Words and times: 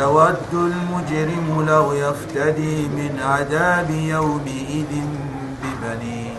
يود 0.00 0.36
المجرم 0.52 1.64
لو 1.68 1.92
يفتدي 1.92 2.88
من 2.88 3.20
عذاب 3.24 3.90
يومئذ 3.90 4.86
ببنيه 5.62 6.34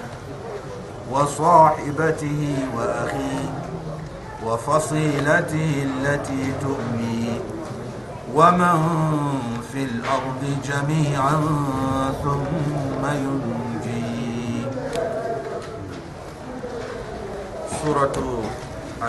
وصاحبته 1.11 2.55
وأخيه 2.78 3.50
وفصيلته 4.45 5.86
التي 5.86 6.53
تؤميه 6.61 7.39
ومن 8.36 8.80
في 9.72 9.83
الأرض 9.83 10.44
جميعا 10.66 11.41
ثم 12.23 13.06
ينجيه 13.06 14.72
سورة 17.83 18.44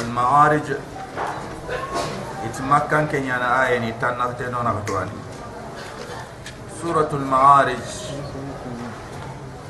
المعارج 0.00 0.62
ti 2.54 2.62
makkan 2.62 3.10
ke 3.10 3.18
ñana 3.18 3.66
aya 3.66 3.78
ni 3.82 3.90
tannaxte 3.98 4.46
noona 4.50 4.70
xa 4.78 4.82
tuwani 4.86 5.16
suratul 6.78 7.24
maarij. 7.26 7.86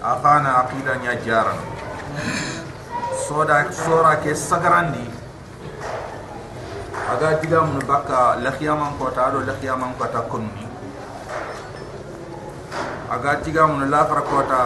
A 0.04 0.20
xana 0.22 0.50
aqida 0.60 1.00
ña 1.00 1.16
jaran 1.24 1.56
soda 3.24 3.72
sora 3.72 4.20
ke 4.20 4.36
sagarandi 4.36 5.08
aga 7.12 7.40
digamunu 7.40 7.80
bakka 7.88 8.36
laxiyaman 8.44 8.92
kota 9.00 9.20
ado 9.32 9.40
laxiyaman 9.48 9.96
kota 9.96 10.20
konuni 10.28 10.68
aga 13.08 13.40
digamunu 13.40 13.88
laxara 13.88 14.22
kota 14.28 14.60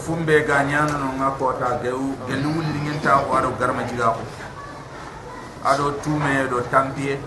fumbe 0.00 0.36
ga 0.48 0.64
ñanano 0.64 1.08
nga 1.20 1.28
kota 1.36 1.68
gewu 1.84 2.16
gelu 2.26 2.48
wullingenta 2.48 3.20
ko 3.28 3.30
ado 3.36 3.52
garma 3.60 3.84
jiga 3.84 4.08
ko. 4.16 4.22
Ado 5.64 5.90
tume 6.04 6.48
do 6.48 6.60
tampie 6.68 7.18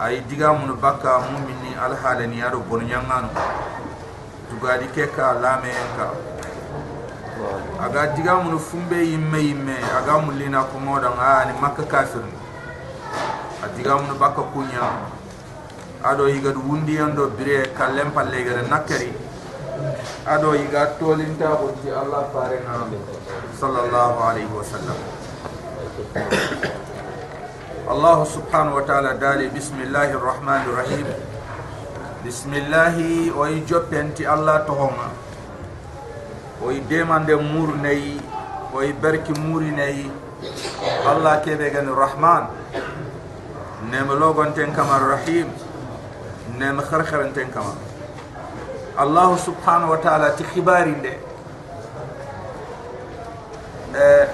ay 0.00 0.20
diga 0.28 0.52
mun 0.52 0.76
baka 0.76 1.24
mu'mini 1.32 1.72
al 1.80 1.96
halani 1.96 2.42
ado 2.44 2.60
bon 2.60 2.84
nyangano. 2.84 3.32
Tugadi 4.52 4.86
ke 4.94 5.08
ka 5.10 5.32
lame 5.40 5.72
ka 5.96 6.12
aga 7.80 8.12
diga 8.14 8.36
mun 8.44 8.58
fumbe 8.58 9.00
yimme 9.00 9.40
yimme 9.40 9.76
aga 9.96 10.20
mulina 10.20 10.62
ko 10.68 10.78
moda 10.78 11.10
ngani 11.10 11.52
makka 11.60 11.82
kafirni 11.88 12.36
atiga 13.64 13.96
mun 13.96 14.12
bakka 14.20 14.42
kunya. 14.52 14.86
Ado 16.04 16.28
higa 16.28 16.52
du 16.52 16.60
wundi 16.60 17.00
ando 17.00 17.26
bire 17.32 17.72
kallem 17.74 18.12
palle 18.12 18.44
gere 18.44 18.62
nakari 18.68 19.10
ado 20.28 20.52
higa 20.52 20.94
tolinta 21.00 21.56
ko 21.56 21.72
ti 21.82 21.90
allah 21.90 22.28
fare 22.30 22.60
na. 22.62 22.84
Sallallahu 23.56 24.16
alaihi 24.20 24.52
wasallam 24.52 24.98
الله 27.86 28.18
سبحانه 28.24 28.74
وتعالى 28.74 29.14
دالي 29.22 29.46
بسم 29.54 29.78
الله 29.78 30.18
الرحمن 30.18 30.62
الرحيم. 30.66 31.06
بسم 32.26 32.50
الله 32.54 32.96
وي 33.30 33.62
جوبنتي 33.62 34.26
الله 34.26 34.56
تهما 34.66 35.08
وي 36.66 36.82
ديماند 36.90 37.30
مور 37.30 37.78
ناي 37.78 38.18
وي 38.74 38.90
بركي 38.90 39.38
موري 39.38 39.70
ناي. 39.70 40.10
الله 41.06 41.34
كيبه 41.46 41.68
غن 41.78 41.88
الرحمن. 41.94 42.42
نم 43.94 44.08
لوغونتن 44.18 44.74
كما 44.74 44.96
الرحيم 44.96 45.46
نم 46.58 46.80
خرخرنتن 46.82 47.54
كما 47.54 47.74
الله 48.98 49.28
سبحانه 49.36 49.86
وتعالى 49.90 50.28
تخبارين 50.42 51.02
ده 51.06 51.14
أه، 53.96 54.28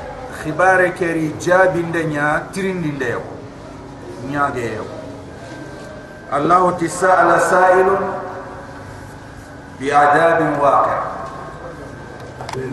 خبارك 0.45 1.03
ري 1.03 1.37
جابين 1.37 1.93
ده 1.93 2.03
نيا 2.03 2.49
ترين 2.55 2.99
ده 2.99 3.21
nyaage 4.31 4.81
Allah 6.33 6.62
tisa'al 6.81 7.31
sa'ilun 7.41 8.03
bi 9.78 9.93
adabin 9.93 10.56
waqi' 10.56 11.00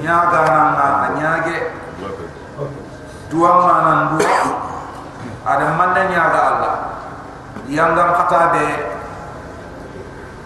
nyaaga 0.03 0.39
nan 0.47 0.67
na 0.75 1.07
nyaage 1.19 1.57
dua 3.31 3.51
manan 3.63 3.99
dua 4.19 4.39
ada 5.49 5.65
manna 5.79 6.01
nyaaga 6.11 6.39
Allah? 6.51 6.75
Yang 7.69 7.89
gam 7.95 8.09
kata 8.17 8.41
be 8.53 8.65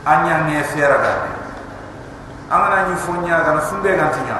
anya 0.04 0.44
nge 0.44 0.60
fera 0.76 0.98
da 1.00 1.14
amana 2.52 2.92
ni 2.92 2.96
fo 3.00 3.16
nyaaga 3.24 3.56
na 3.56 3.62
fumbe 3.64 3.88
ngati 3.96 4.22
nya 4.28 4.38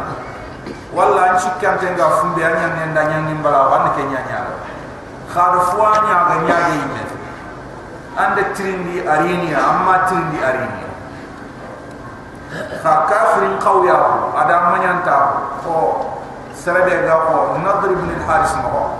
walla 0.92 1.32
an 1.32 1.36
sikkan 1.40 1.80
tenga 1.80 2.20
fumbe 2.20 2.44
anya 2.44 2.68
nenda 2.76 3.02
nyangi 3.08 3.34
mbala 3.40 3.72
wan 3.72 3.86
ke 3.96 4.04
nya 5.34 5.42
nya 5.42 5.50
khar 5.50 5.54
fuanya 5.74 6.18
ga 6.30 6.36
nya 6.46 6.58
ge 6.70 6.76
ime. 6.78 7.04
Ande 8.14 8.44
trindi 8.54 9.02
arini 9.02 9.50
amma 9.58 10.06
trindi 10.06 10.38
arini 10.38 10.86
kha 12.54 12.94
kafirin 13.10 13.58
qawya 13.58 13.98
ada 14.38 14.56
manyanta 14.70 15.18
ko 15.66 16.06
serabe 16.54 16.94
ga 17.02 17.18
ko 17.26 17.58
nadr 17.66 17.98
ibn 17.98 18.14
al-haris 18.22 18.54
mo 18.62 18.94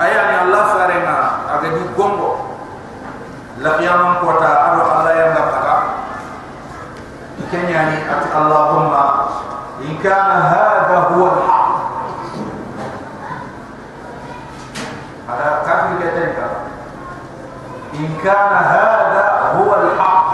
aya 0.00 0.20
ni 0.32 0.34
allah 0.48 0.62
farena 0.72 1.16
aga 1.52 1.68
di 1.68 1.84
gongo. 1.92 2.56
La 3.62 3.78
qiyamam 3.78 4.18
kota 4.18 4.50
ado 4.50 4.82
allah 4.82 5.12
yang 5.14 5.30
ngapata 5.30 5.76
kenya 7.54 7.86
ni 7.86 8.02
ati 8.02 8.28
allahumma 8.34 9.30
in 9.78 9.94
kana 10.02 10.42
hadha 10.42 10.98
huwa 11.14 11.28
al-haq 11.38 11.70
ada 15.30 15.48
kafir 16.04 16.12
ketenka 16.12 16.48
in 17.94 18.10
kana 18.20 18.58
hadha 18.58 19.24
huwa 19.56 19.74
al-haq. 19.80 20.28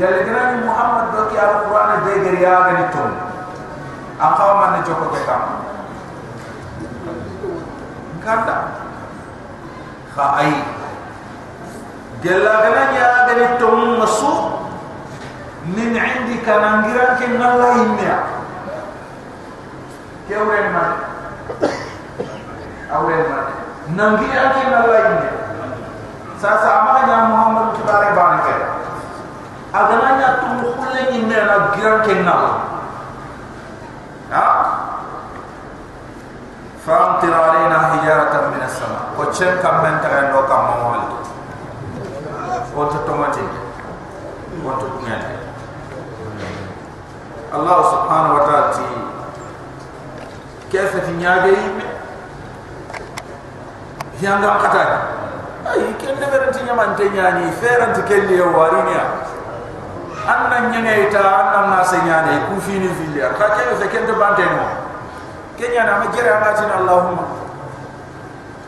Jale 0.00 0.24
grani 0.24 0.64
muhammad 0.64 1.12
do 1.12 1.20
ki 1.30 1.36
al-quran 1.38 2.04
de 2.04 2.12
gari 2.24 2.40
aga 2.44 2.72
ni 2.72 2.84
ton 2.92 3.12
akama 4.20 4.66
ne 4.76 4.78
joko 4.84 5.06
ke 5.12 5.20
kam 5.24 5.42
kanda 8.24 8.56
kha 10.16 10.24
ay 10.40 10.52
gella 12.22 12.52
gana 12.64 12.82
nya 12.92 13.08
gani 13.28 13.46
tom 13.60 13.96
masu 14.00 14.32
min 15.64 15.96
indika 15.96 16.54
nangiran 16.60 17.16
ke 17.20 17.26
nalla 17.32 17.76
imya 23.89 24.07
kewren 24.17 24.21
man 24.21 24.21
awren 24.21 24.21
man 24.21 24.21
nangiran 24.21 24.47
ke 24.55 24.61
nalla 24.69 24.99
imya 25.09 25.31
sasa 26.41 26.67
amana 26.81 27.01
nya 27.07 27.17
muhammad 27.29 27.67
tibare 27.77 28.09
banke 28.17 28.55
agana 29.73 30.09
nya 30.17 30.29
tum 30.41 30.53
khulle 30.75 31.01
ni 31.11 31.19
mena 31.25 31.71
giran 31.75 31.99
ke 32.05 32.13
nalla 32.23 32.53
ha 34.31 34.45
فامطر 36.81 37.29
علينا 37.29 37.77
حجارة 37.77 38.33
من 38.57 38.61
السماء 38.65 39.13
وچن 39.13 39.61
كم 39.61 39.75
من 39.85 40.01
تغن 40.01 40.33
لو 40.33 40.41
كم 40.49 40.61
موال 40.65 41.01
وانت 42.73 42.93
توماتيك 43.05 43.53
وانت 44.65 44.81
كمين 44.81 45.21
الله 47.53 47.79
سبحانه 47.91 48.29
وتعالى 48.33 48.73
كيف 50.71 51.05
تنياغي 51.05 51.57
yanga 54.20 54.56
kata 54.62 54.84
ay 55.66 55.94
ken 55.98 56.16
de 56.16 56.26
beranti 56.26 56.60
nyaman 56.64 56.94
te 56.96 57.08
nyani 57.10 57.52
feranti 57.60 58.02
kelli 58.08 58.40
warinia 58.40 59.04
anna 60.24 60.72
nyane 60.72 61.08
ita 61.08 61.20
anna 61.20 61.76
na 61.76 61.84
se 61.84 61.96
nyane 62.00 62.48
ku 62.48 62.60
fini 62.60 62.88
fili 62.88 63.20
ka 63.20 63.46
ke 63.56 63.76
fe 63.76 63.86
ken 63.88 64.06
de 64.06 64.12
bante 64.12 64.44
no 64.44 64.66
kenya 65.56 65.84
na 65.84 66.04
ma 66.04 66.08
allahumma. 66.76 67.24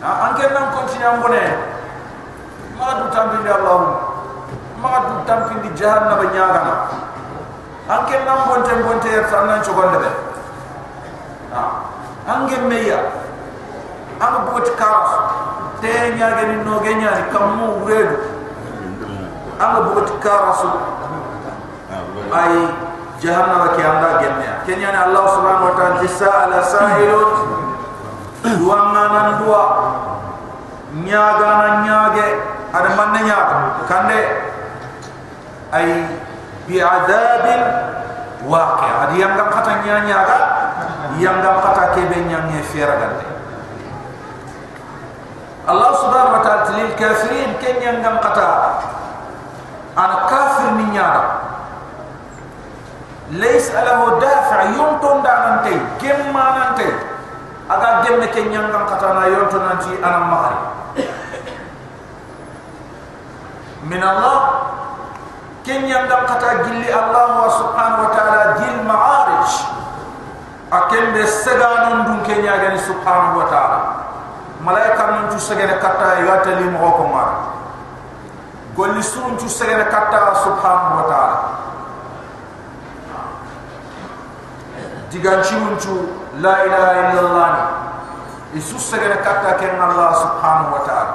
Na 0.01 0.09
anke 0.31 0.47
nan 0.53 0.73
kontinu 0.73 1.21
ma 2.79 2.95
du 2.95 3.05
tambi 3.11 3.43
de 3.43 3.51
allahumma. 3.51 3.99
Ma 4.81 4.93
du 5.05 5.15
tambi 5.27 5.61
di 5.61 5.71
jahannama 5.77 6.25
nyaga 6.33 6.61
na 6.65 6.75
anke 7.89 8.17
nan 8.25 8.39
bonte 8.49 8.73
bonte 8.85 9.09
ya 9.09 9.25
tan 9.25 9.47
nan 9.49 9.63
chogonde 9.65 9.99
be 9.99 10.11
ha 11.53 11.63
ange 12.29 12.57
meya 12.69 13.01
anga 14.21 14.39
boti 14.53 14.71
karas 14.77 15.38
te 15.81 15.93
nyaage 16.19 16.45
ni 16.51 16.57
no 16.65 16.81
ge 16.83 16.93
nyaani 16.95 17.23
kammu 17.33 17.87
redu 17.87 18.17
anga 19.59 19.81
boti 19.91 20.15
karas 20.23 20.63
ay 22.35 22.55
jahannama 23.23 23.75
ke 23.75 23.83
anda 23.83 24.11
gemme 24.23 24.47
kenya 24.67 24.93
ni 24.93 24.99
allah 24.99 25.25
subhanahu 25.33 25.69
wa 25.73 25.75
ta'ala 25.75 25.97
tisala 26.05 26.59
sa'ilun. 26.61 27.31
Duanga 28.39 29.05
nan 29.11 29.29
dua? 29.43 29.65
Nyaaga 31.03 31.51
na 31.59 31.69
nyaage 31.83 32.27
ada 32.71 32.89
manne 32.95 33.21
nyaaga 33.27 33.57
kande. 33.91 34.21
Ay 35.75 36.07
bi 36.69 36.79
adabin 36.79 37.63
waqi. 38.47 38.89
Adi 38.89 39.17
yang 39.19 39.35
kata 39.35 39.73
nyaaga 39.83 40.39
yang 41.19 41.43
kata 41.43 41.99
kebe 41.99 42.29
nyange 42.29 42.63
feragande 42.71 43.27
Allah 43.27 43.38
subhanahu 45.68 46.36
wa 46.38 46.42
ta'ala 46.44 46.72
lil 46.76 46.92
kafirin 47.00 47.52
ken 47.62 47.76
yang 47.80 48.04
kata 48.20 48.50
ana 49.96 50.28
kafir 50.28 50.76
ni 50.78 50.86
nyaaga 50.92 51.44
ليس 53.32 53.72
له 53.72 54.20
دافع 54.20 54.62
يمتون 54.64 55.24
دانانتي 55.24 55.76
كم 56.02 56.34
ما 56.34 56.46
نانتي 56.58 56.90
اغا 57.72 58.04
جيم 58.04 58.24
كي 58.36 58.44
نيانغام 58.50 58.86
كاتانا 58.90 59.26
يونتو 59.26 59.58
نانتي 59.58 59.94
انا 60.06 60.20
مخري 60.20 60.60
من 63.90 64.04
الله 64.04 64.38
كن 65.66 65.82
يانغام 65.88 66.26
كاتا 66.26 66.54
جيلي 66.64 66.94
الله 66.94 67.50
سبحانه 67.50 67.98
وتعالى 68.04 68.44
جيل 68.60 68.78
معارج 68.88 69.52
اكن 70.74 71.04
بسغانون 71.16 72.06
دون 72.06 72.20
كي 72.28 72.42
نياغاني 72.42 72.78
سبحانه 72.78 73.38
وتعالى 73.38 73.80
malaika 74.61 75.05
nun 75.15 75.25
tu 75.31 75.39
segene 75.39 75.79
kata 75.79 76.23
yata 76.23 76.59
li 76.59 76.67
mo 76.71 76.91
ko 76.99 77.05
mar 77.11 77.31
golli 78.79 79.03
sun 79.03 79.35
tu 79.35 79.51
segene 79.51 79.91
kata 79.91 80.39
subhanahu 80.47 81.03
wa 81.03 81.07
ta'ala. 81.11 81.39
Diganchi 85.11 85.59
mun 85.59 85.75
tu 85.83 85.95
la 86.39 86.63
ilaha 86.63 86.93
illallah. 86.95 87.51
Isu 88.55 88.79
segene 88.79 89.19
kata 89.19 89.59
ken 89.59 89.75
allah 89.83 90.15
subhanahu 90.15 90.75
wa 90.79 90.83
ta'ala. 90.87 91.15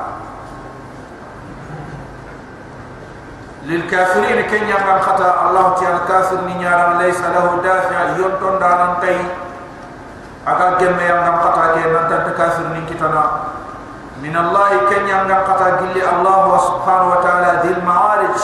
Lil 3.63 3.87
kafirin 3.87 4.43
kenya 4.51 4.75
ngam 4.83 4.99
khata 4.99 5.47
allah 5.47 5.79
ta'ala 5.79 6.03
kafir 6.03 6.43
ni 6.43 6.59
nyaram 6.59 6.99
laysa 6.99 7.31
lahu 7.31 7.63
dafi'a. 7.63 8.19
Yontondanan 8.19 8.99
kay 8.99 9.23
aka 10.43 10.75
gemme 10.79 11.03
yang 11.03 11.23
ngam 11.23 11.37
kata 11.39 11.63
ke 11.79 11.87
nanta 11.87 12.17
takasir 12.27 12.67
ni 12.75 12.83
kita 12.87 13.07
na 13.07 13.23
min 14.19 14.35
allah 14.35 14.87
ken 14.91 15.07
yang 15.07 15.27
ngam 15.27 15.41
kata 15.47 15.79
gilli 15.79 16.03
allah 16.03 16.59
subhanahu 16.59 17.13
wa 17.15 17.19
taala 17.23 17.63
dil 17.63 17.79
maarij. 17.83 18.39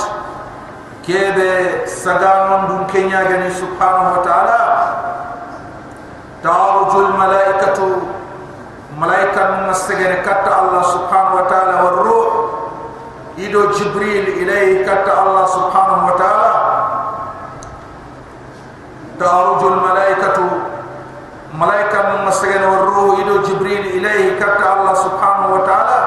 Kebe 1.10 1.90
sagamon 1.90 2.70
dun 2.70 2.82
kenya 2.86 3.26
gani 3.26 3.50
subhanahu 3.50 4.20
wa 4.20 4.22
taala. 4.22 4.62
Ta'arujul 6.46 7.18
malaikatu. 7.18 8.14
Malaika 8.94 9.66
nasgere 9.66 10.22
kata 10.22 10.52
allah 10.54 10.84
subhanahu 10.86 11.40
wa 11.42 11.46
taala 11.50 11.74
wa 11.82 11.92
ruh. 12.04 12.30
Ido 13.42 13.74
jibril 13.74 14.38
ilai 14.38 14.86
kata 14.86 15.10
allah 15.10 15.50
subhanahu 15.50 16.14
wa 16.14 16.16
taala. 16.20 16.52
Ta'arujul 19.18 19.82
malaikatu 19.82 20.48
malaika 21.60 22.00
mun 22.16 22.24
masagana 22.32 22.72
wa 22.72 22.80
ruhu 22.88 23.20
ido 23.22 23.44
jibril 23.44 23.86
ilayhi 24.00 24.40
kata 24.40 24.64
allah 24.80 24.96
subhanahu 24.96 25.60
wa 25.60 25.62
ta'ala 25.68 26.00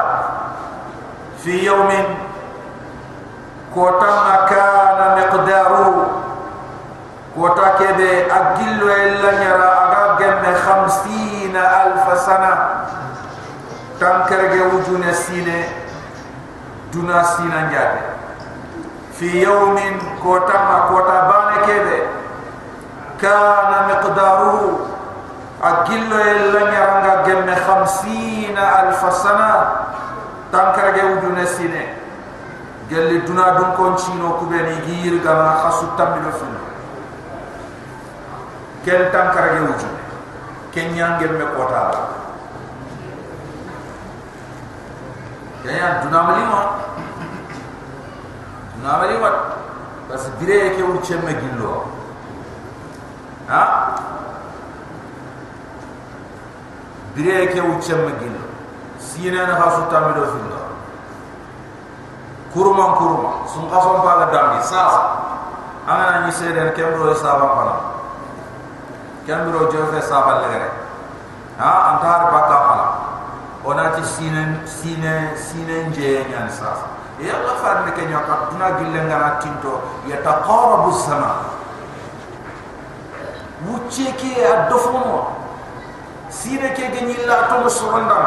fi 1.44 1.60
yawmin 1.68 2.08
kota 3.74 4.08
makana 4.24 5.06
miqdaruhu 5.20 6.08
kota 7.36 7.76
kebe 7.76 8.32
agillu 8.32 8.88
illa 8.88 9.30
nyara 9.44 9.68
aga 9.84 10.02
gemme 10.20 10.50
50 10.56 11.56
alf 11.56 12.04
sana. 12.24 12.52
Tankerge 14.00 14.60
wujune 14.72 15.12
sine 15.14 15.68
duna 16.92 17.24
sina 17.24 17.68
njate 17.68 18.02
fi 19.12 19.42
yawmin 19.44 20.00
kota 20.24 20.58
ma 20.68 20.78
kota 20.88 21.16
bane 21.28 21.56
kebe 21.68 21.98
kana 23.20 23.78
miqdaruhu 23.92 24.92
agillo 25.62 26.18
illa 26.18 26.60
nyaranga 26.70 27.22
gemme 27.24 27.54
khamsina 27.54 28.62
alf 28.82 29.02
sana. 29.14 29.50
Tankerge 30.52 31.00
wujune 31.00 31.46
sine 31.48 31.96
gelli 32.88 33.24
duna 33.24 33.56
dun 33.56 33.72
konchino 33.72 34.36
kubeni 34.36 34.84
gir 34.84 35.16
gana 35.24 35.64
khasu 35.64 35.88
tamilo 35.96 36.28
funu 36.28 36.60
ken 38.84 39.08
tankerge 39.08 39.64
wujune 39.64 40.00
kenya 40.76 41.16
ngem 41.16 41.40
me 41.40 41.46
kota 41.56 41.82
kenya 45.64 46.04
dunamali 46.04 46.44
ma 46.44 46.60
dunamali 48.76 49.16
wat 49.24 49.36
bas 50.12 50.28
dire 50.36 50.76
ke 50.76 50.84
chemme 51.00 51.32
gillo. 51.40 51.88
Ha 53.48 53.62
dire 57.14 57.46
ke 57.52 57.60
ur 57.60 57.78
chemme 57.80 58.12
gillo 58.20 58.42
sina 58.98 59.46
na 59.46 59.54
hasu 59.60 59.82
tamido 59.90 60.24
fillo 60.32 60.60
kuruma 62.52 62.96
kuruma 63.00 63.32
sun 63.48 63.68
qasom 63.68 64.00
pa 64.04 64.12
ga 64.20 64.26
dambi 64.32 64.60
sasa 64.62 65.02
ana 65.88 66.26
ni 66.26 66.32
seden 66.32 66.72
kemro 66.76 67.14
saba 67.14 67.46
pala 67.56 67.74
kambiro 69.26 69.72
jofe 69.72 70.00
sabal 70.04 70.44
legere 70.46 70.70
ha 71.58 71.96
antar 71.96 72.30
baka 72.32 72.56
pala 72.68 72.86
onati 73.64 74.04
sinen 74.04 74.60
sine 74.66 75.32
sinen 75.36 75.92
je 75.92 76.24
nyan 76.28 76.48
sa 76.52 76.92
ya 77.22 77.38
Allah 77.38 77.54
far 77.62 77.76
ne 77.86 77.92
kenya 77.94 78.18
ka 78.26 78.50
tuna 78.50 78.82
gille 78.82 78.98
ngara 79.06 79.38
tinto. 79.38 79.78
Ya 80.10 80.18
taqarabu 80.26 80.90
sama 80.90 81.54
wucce 83.62 84.10
ke 84.18 84.42
adofomo 84.42 85.31
sine 86.32 86.72
ke 86.72 86.88
ganyi 86.88 87.16
la 87.28 87.36
to 87.52 87.68
soronda 87.68 88.18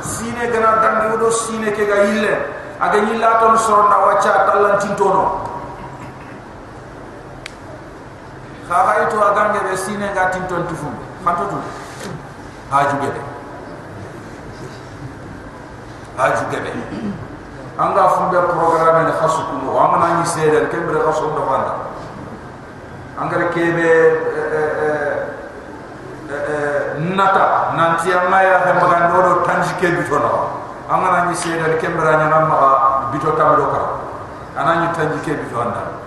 sine 0.00 0.46
gana 0.54 0.78
dangi 0.78 1.18
do 1.18 1.26
sine 1.30 1.74
ke 1.74 1.84
ga 1.90 1.96
yille 2.06 2.34
aga 2.78 2.98
nyi 3.02 3.18
la 3.18 3.30
to 3.42 3.50
soronda 3.58 3.96
wacha 4.06 4.32
talan 4.46 4.78
tinto 4.78 5.08
no 5.10 5.24
khahay 8.70 9.10
to 9.10 9.16
agange 9.28 9.58
be 9.66 9.74
sine 9.76 10.06
ga 10.14 10.30
tin 10.30 10.46
ton 10.46 10.62
tufum 10.70 10.94
fanto 11.26 11.50
tu 11.50 11.58
haju 12.70 12.96
gebe 13.02 13.20
haju 16.16 16.44
gebe 16.54 16.70
anga 17.78 18.04
fumbe 18.14 18.38
programme 18.54 19.02
ne 19.10 19.12
khasu 19.18 19.42
ku 19.50 19.66
wa 19.74 19.90
mana 19.98 20.20
ni 20.20 20.26
seden 20.26 20.70
kembre 20.70 21.02
khasu 21.02 21.26
ndo 21.34 21.42
fanda 21.50 21.74
anga 23.18 23.50
kebe 23.50 23.90
nata 27.16 27.72
nanti 27.76 28.12
amaya 28.12 28.66
he 28.66 28.72
magan 28.76 29.12
do 29.12 29.42
tanji 29.46 29.72
ke 29.80 29.88
bitono. 29.96 30.58
Anga 30.88 31.28
ni 31.28 31.36
seden 31.36 31.78
kembra 31.78 32.16
nya 32.16 32.28
namma 32.32 33.12
bito 33.12 33.36
tamdo 33.36 33.68
ka 33.68 33.80
anani 34.56 34.88
tanji 34.96 35.20
ke 35.20 35.36
bitono 35.36 35.98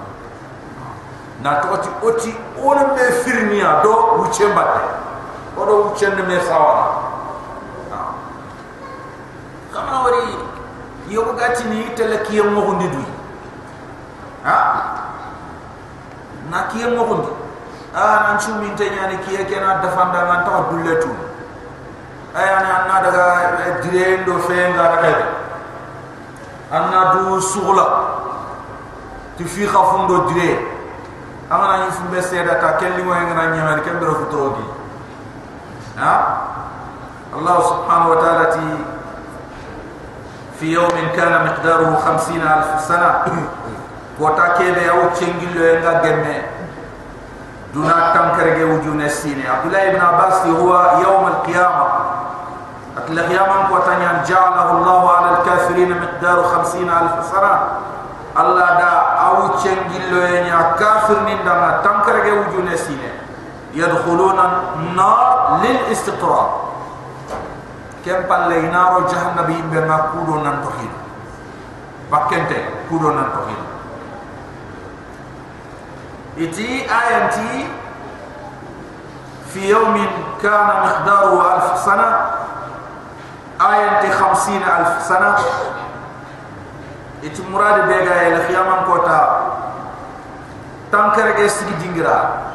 na 1.44 1.62
toti 1.62 1.90
oti 2.02 2.36
ona 2.64 2.94
me 2.94 3.12
firnia 3.24 3.82
do 3.84 3.94
wuche 4.18 4.46
mbate 4.46 4.82
odo 5.58 5.84
wuche 5.84 6.10
ne 6.10 6.22
me 6.24 6.40
sawara 6.42 6.86
kama 9.74 10.04
wari 10.04 10.36
yogo 11.10 11.34
gati 11.34 11.64
ni 11.64 11.84
tele 11.96 12.18
kiye 12.18 12.44
mo 12.44 12.62
hundi 12.62 12.88
du 12.88 13.04
ha? 14.44 14.58
Na 16.52 16.64
kiye 16.64 16.88
mo 16.88 17.04
hundi 17.04 17.41
nan 17.94 18.40
chu 18.40 18.56
min 18.56 18.76
te 18.76 18.90
nyani 18.90 19.18
kiye 19.26 19.46
kena 19.46 19.82
dafanda 19.82 20.24
nan 20.24 20.44
ta 20.46 20.66
dulle 20.70 20.98
tu 21.00 21.10
ayani 22.36 22.70
anna 22.72 23.02
daga 23.04 23.82
direndo 23.82 24.40
fenga 24.48 24.96
daga 24.96 25.28
anna 26.72 27.12
du 27.14 27.42
sugla 27.42 27.86
ti 29.36 29.44
fi 29.44 29.66
khafundo 29.66 30.32
dire 30.32 30.60
amana 31.50 31.86
ni 31.86 31.92
fumbe 31.92 32.22
seda 32.22 32.56
ta 32.56 32.78
kelli 32.78 33.04
mo 33.04 33.12
ngana 33.12 33.56
nyama 33.56 33.82
ke 33.84 33.92
mbero 33.92 34.16
futogi 34.16 34.64
ha? 36.00 36.48
Allah 37.32 37.58
subhanahu 37.64 38.12
wa 38.16 38.20
ta'ala 38.20 38.46
ti 38.52 38.66
fi 40.60 40.76
yawmin 40.76 41.12
kana 41.16 41.48
miqdaruhu 41.48 41.96
50000 41.96 42.80
sana. 42.80 43.24
Ko 44.20 44.36
ta 44.36 44.54
kebe 44.60 44.84
yaw 44.86 45.16
cengillo 45.16 45.82
nga 45.82 46.04
gemme 46.04 46.61
duna 47.74 48.12
tankarge 48.14 48.64
wujune 48.68 49.08
sine 49.10 49.48
abdullah 49.48 49.84
ibn 49.92 50.02
abbas 50.02 50.44
huwa 50.48 51.00
yawm 51.00 51.24
al-qiyamah 51.32 51.92
atla 53.00 53.22
qiyamah 53.32 53.60
ko 53.72 53.80
tanya 53.88 54.20
ja'alahu 54.28 54.84
allah 54.84 55.02
ala 55.08 55.28
al-kafirin 55.40 55.96
miqdaru 55.96 56.44
50000 56.44 57.24
sana 57.32 57.54
Allah 58.32 58.80
da 58.80 58.92
awu 59.28 59.60
cengillo 59.60 60.24
nya 60.24 60.80
kafir 60.80 61.20
ni 61.28 61.36
dama 61.44 61.84
tankarge 61.84 62.32
wujune 62.32 62.72
sine 62.80 63.12
yadkhuluna 63.76 64.72
nar 64.96 65.60
lil 65.60 65.80
istiqrar 65.92 66.48
kem 68.08 68.24
palle 68.32 68.56
inaro 68.68 69.04
jahannabi 69.12 69.60
be 69.68 69.80
na 69.84 70.16
kudo 70.16 70.40
nan 70.44 70.64
tohid 70.64 70.92
bakente 72.08 72.88
kudo 72.88 73.12
nan 73.12 73.36
tohid 73.36 73.60
iti 76.42 76.90
ayanti 76.90 77.70
fi 79.54 79.62
yawmin 79.70 80.10
kana 80.42 80.74
miqdaru 80.90 81.38
alf 81.38 81.78
sana 81.86 82.08
ayanti 83.62 84.10
50 84.10 84.66
alf 84.66 84.92
sana. 85.06 85.38
Itu 87.22 87.46
murad 87.54 87.86
bega 87.86 88.34
ya 88.34 88.40
khiyaman 88.50 88.90
kota 88.90 89.20
tankere 90.90 91.38
ge 91.38 91.46
sigi 91.46 91.78
dingira. 91.78 92.50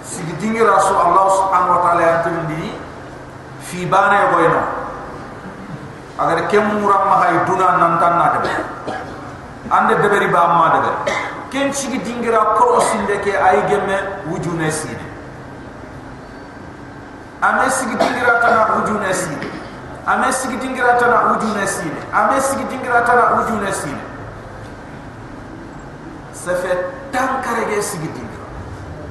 Sigi 0.00 0.32
dingira 0.40 0.80
su 0.80 0.96
allah 0.96 1.26
subhanahu 1.28 1.76
wa 1.76 1.80
taala 1.84 2.02
yantum 2.02 2.48
di 2.48 2.72
fi 3.60 3.84
bana 3.84 4.32
go 4.32 4.40
ino 4.40 4.62
agar 6.16 6.48
kem 6.48 6.64
muram 6.80 7.04
ma 7.04 7.16
hay 7.28 7.36
duna 7.44 7.68
nan 7.76 7.92
tan 8.00 8.14
ken 11.50 11.72
sigi 11.74 11.98
dingira 11.98 12.54
ko 12.58 12.80
sinde 12.80 13.20
ke 13.20 13.34
ay 13.34 13.66
gemme 13.68 13.98
wujune 14.30 14.70
sine 14.70 15.04
ame 17.42 17.70
sigi 17.70 17.96
dingira 17.96 18.40
tan 18.40 18.78
wujune 18.78 19.12
sine 19.14 19.50
ame 20.06 20.32
sigi 20.32 20.56
dingira 20.56 20.96
tana 20.98 21.32
ujune 21.32 21.66
sine 21.66 22.00
ame 22.12 22.40
sigi 22.40 22.64
dingira 22.64 23.02
tana 23.02 23.40
ujune 23.40 23.72
sine 23.72 24.00
ça 26.32 26.54
fait 26.54 26.92
tant 27.12 27.42
karege 27.42 27.82
sigi 27.82 28.08
dingira 28.08 28.46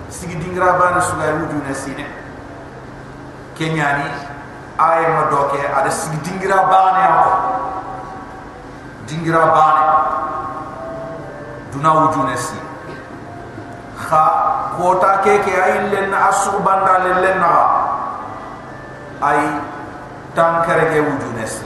sigi 0.09 0.35
dingira 0.35 0.73
bana 0.73 1.01
suga 1.01 1.33
ujune 1.43 1.73
sine 1.73 2.05
kenyani 3.55 4.09
ay 4.77 5.07
ma 5.13 5.29
doke 5.29 5.59
ada 5.59 5.91
sigi 5.91 6.17
dingira 6.23 6.63
bana 6.67 6.99
ya 6.99 7.25
dingira 9.05 9.45
bana 9.45 9.88
دنا 11.73 11.91
وجونسي 11.91 12.59
خا 14.09 14.23
كوتا 14.77 15.15
كي 15.23 15.37
كي 15.37 15.63
اي 15.65 15.79
لن 15.89 16.13
آسو 16.13 16.59
باندا 16.59 16.97
لن 16.97 17.43
اي 19.23 19.41
تانكر 20.35 20.79
كي 20.93 20.99
وجونسي 20.99 21.65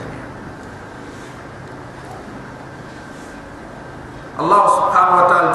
الله 4.40 4.62
سبحانه 4.76 5.14
وتعالى 5.24 5.54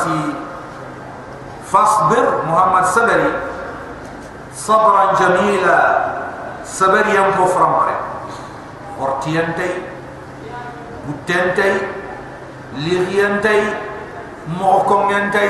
فاصبر 1.71 2.25
محمد 2.49 2.85
صبري 2.85 3.31
صبرا 4.55 5.03
جميلا 5.19 5.79
صبر 6.65 7.05
ينفو 7.07 7.45
فرمبري 7.45 7.97
ورتينتي 8.99 9.71
بوتينتي 11.07 11.77
لغينتي 12.77 13.61
butentay 14.49 14.57
lirientay 14.57 14.57
mokongentay 14.57 15.49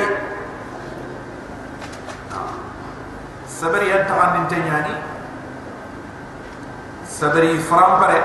sabari 3.48 3.88
yang 3.92 4.04
takan 4.08 4.48
nyani 4.48 4.94
sabari 7.08 7.60
frampare 7.64 8.20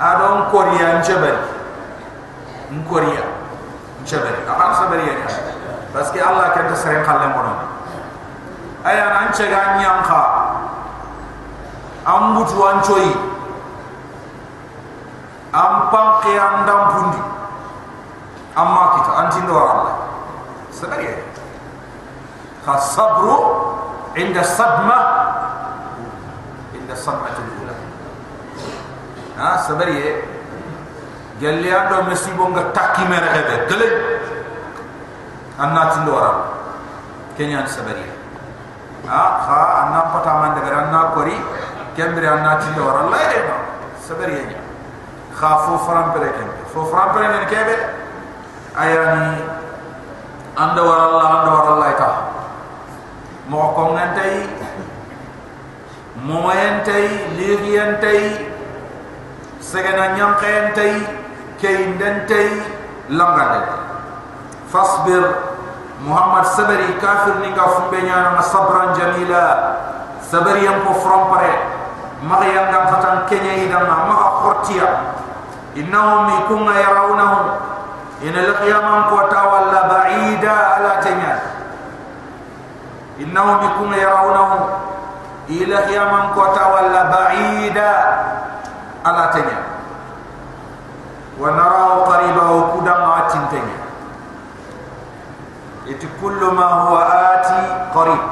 adon 0.00 0.48
korea 0.52 1.00
njabari 1.00 1.40
nkoria 2.72 3.24
njabari 4.04 4.40
akan 4.48 4.70
sabari 4.76 5.04
ya 5.08 5.16
parce 5.92 6.08
que 6.12 6.20
allah 6.24 6.56
kan 6.56 6.72
ta 6.72 6.76
sere 6.76 7.04
khalle 7.04 7.28
mono 7.36 7.52
aya 8.84 9.12
nan 9.12 9.28
cega 9.32 9.76
nyanka 9.76 10.20
ambutu 12.08 12.56
anchoi 12.64 13.12
ampang 15.52 16.24
ke 16.24 16.32
andam 16.32 16.80
pundi 16.96 17.31
amma 18.54 18.82
kita 19.00 19.12
antindo 19.26 19.54
Allah. 19.56 19.94
Sebab 20.72 21.00
ya? 21.00 21.14
Kha 22.64 22.74
sabru 22.80 23.36
inda 24.16 24.44
sadma. 24.44 24.98
Inda 26.76 26.96
sadma 26.96 27.32
tulula 27.36 27.62
ha 29.36 29.58
sabar 29.66 29.88
ye 29.88 30.00
ya? 30.00 30.14
gelli 31.40 31.70
ando 31.72 32.04
mesibo 32.06 32.46
nga 32.52 32.70
takki 32.70 33.02
mere 33.08 33.28
hebe 33.32 33.54
gele 33.68 33.88
anna 35.58 35.90
tindo 35.96 36.12
ara 36.14 36.32
kenya 37.36 37.66
sabar 37.66 37.96
ya? 37.96 38.12
ha 39.08 39.22
kha 39.42 39.58
anna 39.82 40.00
pata 40.12 40.32
man 40.40 40.54
de 40.54 40.60
garanna 40.60 41.10
kori 41.16 41.36
kembre 41.96 42.26
anna 42.28 42.60
tindo 42.60 42.86
ara 42.86 43.08
la 43.08 43.18
ye 43.18 43.40
sabar 43.98 44.30
kha 45.34 45.50
fo 45.64 45.78
fram 45.88 46.12
pere 46.12 46.28
kembe 46.36 46.60
fo 46.72 46.84
fram 46.92 47.08
pere 47.16 47.46
kebe 47.48 47.74
ayani 48.76 49.36
anda 50.56 50.80
war 50.80 51.00
Allah 51.12 51.26
anda 51.40 51.50
war 51.52 51.66
Allah 51.76 51.90
ta 51.96 52.10
mo 53.48 53.72
ko 53.76 53.92
ngantai 53.92 54.48
moyentay 56.24 57.06
liriyentay 57.36 58.20
segana 59.60 60.16
nyankayentay 60.16 61.04
kayindentay 61.60 62.48
langade 63.12 63.60
fasbir 64.72 65.24
muhammad 66.04 66.48
sabari 66.56 66.96
kafir 66.96 67.44
ni 67.44 67.52
ka 67.54 67.64
fumbe 67.78 67.98
nyana 68.02 68.42
sabran 68.42 68.90
jamila. 68.96 69.44
Sabari 70.32 70.64
yam 70.64 70.80
ko 70.88 70.96
frompare 70.96 71.52
maga 72.24 72.48
yanga 72.48 72.88
fatan 72.88 73.16
kenya 73.28 73.68
idam 73.68 73.84
ma 73.84 74.08
maga 74.08 74.28
khortiya 74.40 74.88
innahum 75.76 76.24
yakunna 76.40 76.72
إن 78.22 78.34
القيامان 78.38 79.02
قوتا 79.02 79.42
ولا 79.42 79.88
بعيدا 79.88 80.50
على 80.52 81.00
تنيا 81.04 81.38
إنهم 83.20 83.56
يكون 83.66 83.94
يرونه 83.94 84.68
إلى 85.48 85.76
قيامان 85.76 86.22
قوتا 86.22 86.66
ولا 86.74 87.02
بعيدا 87.10 87.92
على 89.06 89.30
تنيا 89.34 89.62
ونراه 91.40 91.94
قريبا 91.94 92.44
وكودا 92.50 92.98
مع 92.98 93.20
تنتنيا 93.28 93.82
إت 95.88 96.02
كل 96.22 96.40
ما 96.54 96.64
هو 96.66 96.98
آتي 96.98 97.90
قريب. 97.94 98.22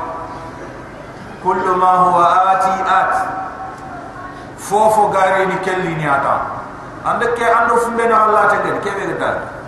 كل 1.44 1.66
ما 1.70 1.90
هو 1.90 2.22
آتي 2.22 2.74
آت. 3.00 3.14
فوفو 4.58 5.06
غاري 5.12 5.46
نكلي 5.46 5.94
نياتا 5.94 6.40
عندك 7.06 7.42
عندو 7.42 7.76
فمبينا 7.76 8.24
الله 8.26 8.42
تنتنيا 8.48 8.80
كيف 8.80 8.96
يقدر؟ 8.96 9.59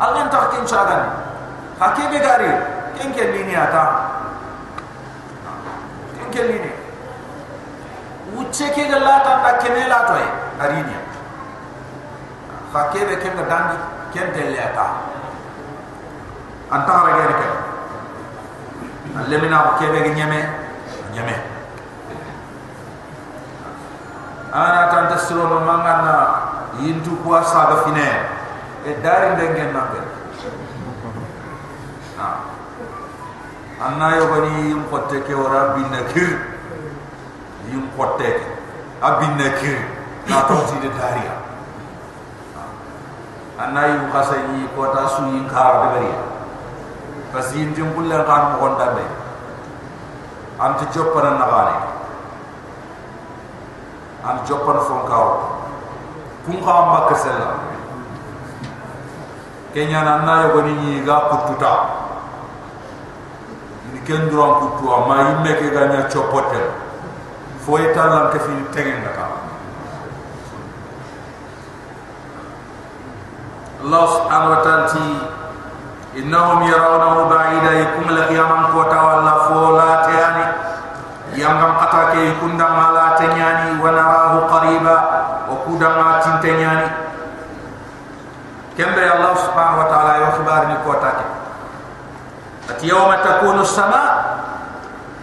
Allah 0.00 0.24
ta 0.32 0.48
kin 0.52 0.64
chagan 0.64 1.02
hakebe 1.80 2.18
gari 2.18 2.52
ken 2.96 3.12
kelli 3.12 3.44
ni 3.44 3.54
ata 3.56 3.84
kelline 6.30 6.72
wucce 8.34 8.66
ke 8.74 8.82
ga 8.88 8.98
lata 9.02 9.32
da 9.44 9.50
kene 9.58 9.82
la 9.90 9.98
toy 10.06 10.24
arinya 10.62 10.98
fa 12.72 12.88
ke 12.94 13.00
be 13.08 13.14
ken 13.22 13.34
ga 13.36 13.44
dangi 13.50 13.76
ken 14.14 14.32
de 14.32 14.42
leta 14.54 14.86
anta 16.70 16.94
ra 17.06 17.12
ga 17.18 17.24
ke 17.42 17.48
alle 19.20 19.36
mina 19.42 19.58
ko 19.66 19.70
ke? 19.82 19.86
Be 19.92 19.98
ga 20.06 20.12
nyame 20.14 20.40
nyame 21.14 21.36
ana 24.54 24.82
tan 24.94 25.04
tasiro 25.10 25.46
no 25.50 25.58
mangana 25.66 26.14
yintu 26.78 27.18
ko 27.22 27.42
sa 27.42 27.66
ga 27.74 27.76
fine 27.84 28.39
e 28.84 28.92
dari 29.04 29.36
dengen 29.36 29.72
na 29.76 29.82
be 29.92 30.00
anna 33.80 34.16
yo 34.16 34.24
bani 34.32 34.70
yum 34.70 34.84
kotte 34.92 35.20
ke 35.24 35.34
ora 35.36 35.76
binna 35.76 36.00
kir 36.12 36.36
yim 37.68 37.84
xotte 37.96 38.30
abin 39.00 39.36
nakir 39.40 39.78
na 40.28 40.44
to 40.48 40.56
ti 40.68 40.76
de 40.84 40.90
daria 40.96 41.34
anay 43.60 43.88
yu 43.96 44.04
khasay 44.12 44.44
ko 44.76 44.92
ta 44.92 45.04
su 45.08 45.22
yin 45.32 45.48
khar 45.48 45.72
de 45.80 45.88
bari 45.94 46.12
parce 47.32 47.52
yin 47.56 47.74
jum 47.74 47.92
bulle 47.96 48.16
kan 48.28 48.52
mo 48.52 48.56
gonda 48.60 48.86
be 48.96 49.04
am 50.58 50.76
ti 50.78 50.84
joppana 50.92 51.30
na 51.40 51.46
gane 51.52 51.76
am 54.24 54.36
joppana 54.48 54.80
fon 54.88 55.00
kaw 55.08 55.26
kum 56.44 56.56
kham 56.64 56.84
makka 56.92 57.16
sella 57.24 57.69
kenya 59.70 60.02
na 60.02 60.26
na 60.26 60.32
yo 60.42 60.48
goni 60.58 60.74
ni 60.74 60.90
ga 61.06 61.30
kututa 61.30 61.74
ni 63.94 64.00
ken 64.02 64.26
dro 64.26 64.58
kutu. 64.58 64.82
kutua 64.82 65.06
ma 65.06 65.14
yimme 65.30 65.52
ke 65.54 65.70
ga 65.70 65.86
nya 65.86 66.10
chopote 66.10 66.58
fo 67.62 67.78
eta 67.78 68.04
lan 68.10 68.24
ke 68.34 68.38
fi 68.42 68.54
tengen 68.74 69.06
da 69.06 69.10
ka 69.14 69.26
allah 73.86 74.04
subhanahu 74.10 74.52
wa 74.58 74.60
ta'ala 74.66 74.86
ti 74.90 75.06
innahum 76.18 76.66
yarawna 76.66 77.30
ba'ida 77.30 77.70
yakum 77.78 78.10
la 78.10 78.26
yaman 78.26 78.74
kota 78.74 78.98
wala 78.98 79.34
fo 79.46 79.78
la 79.78 79.90
tiani 80.04 80.46
yang 81.38 81.62
ngam 81.62 81.78
kata 81.78 82.18
ke 82.18 82.42
kundang 82.42 82.74
ala 82.74 83.14
tenyani 83.14 83.78
wa 83.78 83.94
narahu 83.94 84.50
qariba 84.50 84.96
wa 85.46 85.56
kudang 85.62 85.94
atin 86.18 86.42
كم 88.80 88.96
الله 88.96 89.34
سبحانه 89.34 89.76
وتعالى 89.80 90.12
يخبرني 90.24 90.76
كوتاك 90.88 91.18
أتي 92.70 92.88
يوم 92.88 93.12
تكون 93.12 93.60
السماء 93.60 94.40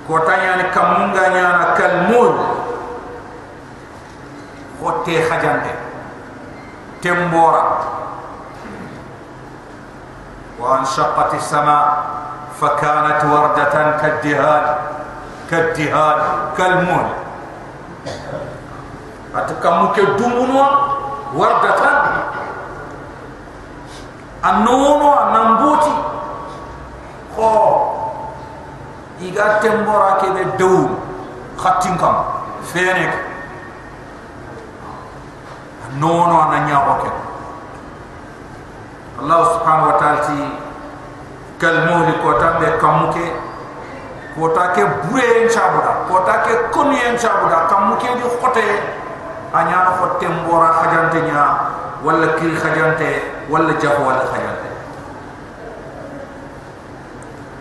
كوتا 0.07 0.35
يعني 0.35 0.63
كمونغا 0.63 1.27
يعني 1.27 1.65
كالمول 1.77 2.37
خوتي 4.81 5.29
خجانتي. 5.29 5.73
تمبورا. 7.01 7.65
وأنشقت 10.59 11.33
السماء 11.33 12.03
فكانت 12.61 13.25
وردة 13.25 13.75
كالدهان 14.01 14.65
كالدهان 15.51 16.19
كالمول 16.57 17.05
أتكمك 19.35 19.99
الدمونوا 19.99 20.67
وردة. 21.33 21.77
anono 24.47 25.09
anambuti 25.19 25.93
ko 27.35 27.49
iga 29.19 29.59
tembora 29.59 30.21
ke 30.21 30.27
be 30.31 30.43
dou. 30.57 31.07
Khatin 31.57 31.97
kam. 31.97 32.15
Fene 32.61 33.05
ke 33.09 33.19
anono 35.87 36.37
ananya 36.47 36.83
ke 37.01 37.09
allah 39.17 39.41
subhanahu 39.57 39.89
wa 39.89 39.97
ta'ala 39.97 40.19
ti 40.29 40.37
kal 41.57 41.89
muhli 41.89 42.13
ko 42.21 42.37
tambe 42.37 42.77
kamuke 42.77 43.33
ko 44.37 44.53
ta 44.53 44.77
ke 44.77 44.85
bure 45.09 45.25
en 45.41 45.49
chabuda 45.49 46.05
ko 46.05 46.21
ta 46.21 46.45
ke 46.45 46.69
konu 46.69 46.93
en 46.93 47.17
chabuda 47.17 47.65
kamuke 47.65 48.05
di 48.13 48.25
khote. 48.37 48.67
Anya 49.57 49.89
no 49.89 49.91
khote 49.97 50.27
mbora 50.29 50.69
khajante 50.77 51.19
nya. 51.25 51.43
ولا 52.03 52.27
كير 52.39 52.55
خجانته 52.59 53.15
ولا 53.49 53.73
جهوة 53.81 54.19
خجانته 54.25 54.71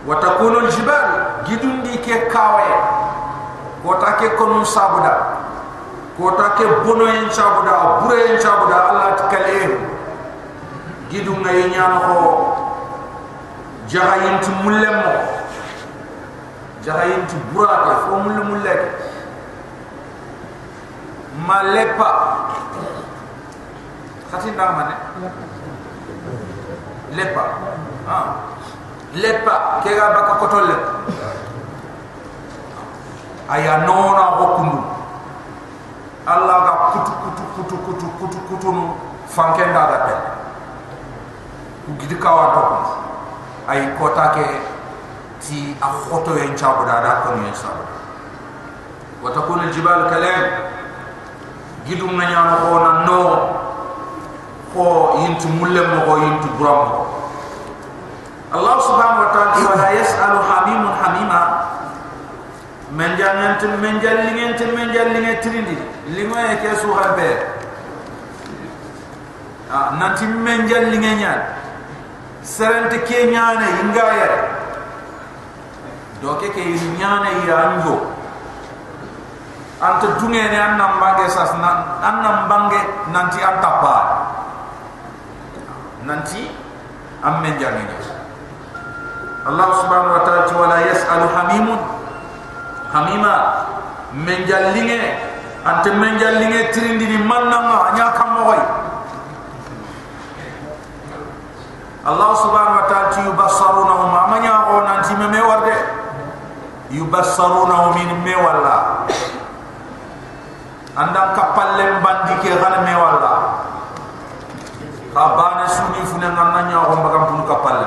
وتكون 0.06 0.56
الجبال 0.64 1.10
جدون 1.48 1.82
دي 1.82 1.96
كي 1.98 2.18
كاوي 2.18 2.74
كوتا 3.82 4.10
كي 4.10 4.28
كنون 4.28 4.64
سابدا 4.64 5.14
كوتا 6.18 6.48
كي 6.58 6.64
بنو 6.84 7.06
ين 7.06 7.30
سابدا 7.30 7.76
بره 8.06 8.14
ين 8.14 8.38
سابدا 8.40 8.90
الله 8.90 9.10
تكاليه 9.10 9.78
جدون 11.12 11.46
اي 11.46 11.68
نيانه 11.68 12.06
جهين 13.88 14.40
تملمو 14.40 15.12
جهين 16.84 17.20
تبراك 17.30 17.84
فو 18.06 18.16
ملمو 18.18 18.56
لك 18.56 18.90
ما 21.48 21.62
لك 21.62 21.98
lepa 24.36 24.42
khati 24.42 24.50
ndam 24.50 24.76
mané 24.76 24.94
lepa 27.16 27.42
ah 28.08 28.26
lepa 29.14 29.80
ke 29.82 29.94
ga 29.96 30.10
baka 30.12 30.34
kotol 30.40 30.66
le. 30.68 30.76
Aya 33.48 33.86
nona 33.86 34.36
kundu 34.56 34.82
allah 36.26 36.56
ga 36.66 36.72
kutu 36.92 37.12
kutu 37.22 37.42
kutu 37.54 37.76
kutu 37.78 38.06
kutu 38.18 38.38
kutu 38.50 38.72
no 38.72 38.96
fanken 39.28 39.72
da 39.72 39.86
da 39.86 40.16
gidi 41.98 42.16
kawa 42.18 42.50
to 42.54 42.62
ay 43.70 43.94
kota 43.98 44.34
ke 44.34 44.46
ti 45.40 45.76
a 45.80 45.86
khoto 45.88 46.34
en 46.36 46.56
chabu 46.58 46.84
da 46.84 47.00
da 47.00 47.22
ko 47.22 47.34
ni 47.38 47.54
sabu 47.54 47.86
wa 49.22 49.30
takun 49.30 49.60
al 49.60 49.72
jibal 49.72 50.10
kalam. 50.10 50.74
Gidu 51.86 52.10
nga 52.18 52.26
nyama 52.26 52.54
ko 52.66 52.70
na 52.82 52.90
no 53.06 53.18
ko 54.76 55.16
yintu 55.24 55.48
mulle 55.56 55.80
mo 55.80 55.98
ko 56.04 56.12
yintu 56.20 56.48
buram 56.60 57.08
Allah 58.52 58.76
subhanahu 58.78 59.24
wa 59.26 59.30
ta'ala 59.34 59.58
wa 59.58 59.74
la 59.74 59.88
yas'alu 59.90 60.38
hamimun 60.38 60.92
hamima. 61.02 61.42
Men 62.94 63.18
jangan 63.18 63.58
tin 63.58 63.74
men 63.82 63.98
jallingen 63.98 64.54
tin 64.54 64.70
men 64.70 64.94
jallinge 64.94 65.42
trindi 65.42 65.74
limo 66.14 66.38
e 66.38 66.54
ke 66.62 66.70
su 66.78 66.86
habe 66.94 67.30
ah 69.66 69.98
nanti 69.98 70.24
men 70.30 70.70
jallinge 70.70 71.18
nyaan 71.18 71.42
serente 72.46 73.02
ke 73.02 73.26
nyane 73.26 73.66
inga 73.82 74.06
ya. 74.14 74.30
Do 76.22 76.38
ke 76.38 76.54
ke 76.54 76.62
nyane 76.94 77.42
ya 77.42 77.74
anjo 77.74 78.16
anta 79.82 80.06
dunge 80.22 80.40
ne 80.46 80.56
an 80.56 80.78
nam 80.78 81.02
bange 81.02 81.26
sas 81.28 81.52
nan 81.58 81.76
an 82.00 82.22
nam 82.22 82.48
bange 82.48 82.80
nanti 83.12 83.42
an 83.42 83.60
tapa 83.60 84.25
nanti 86.06 86.46
am 87.20 87.42
men 87.42 87.58
jange 87.58 87.82
Allah 89.46 89.68
subhanahu 89.78 90.14
wa 90.18 90.22
ta'ala 90.26 90.50
wala 90.58 90.78
yas'alu 90.90 91.26
hamimun. 91.30 91.78
Hamima 92.90 93.34
men 94.10 94.42
jallinge 94.42 94.98
ante 95.62 95.90
men 95.94 96.18
jallinge 96.18 96.70
trindi 96.74 97.06
ni 97.06 97.18
manna 97.22 97.94
nya 97.94 98.10
kam 98.14 98.42
moy 98.42 98.58
Allah 102.06 102.30
subhanahu 102.42 102.78
wa 102.78 102.86
ta'ala 102.90 103.18
yubassarunahum. 103.22 104.10
Amanya 104.14 104.66
ko 104.66 104.74
nanti 104.82 105.14
me 105.14 105.40
warde 105.42 105.76
yubassarunahum 106.90 107.98
min 107.98 108.10
me 108.26 108.34
walla 108.34 109.06
anda 110.96 111.36
kapalle 111.38 112.00
bandi 112.02 112.34
ke 112.42 112.50
gana 112.56 112.82
me 112.82 112.94
suni 116.26 116.34
fune 116.34 116.34
nganna 116.34 116.60
nya 116.68 116.78
ko 116.82 116.92
mbagam 116.98 117.24
pun 117.30 117.40
kapalle 117.46 117.86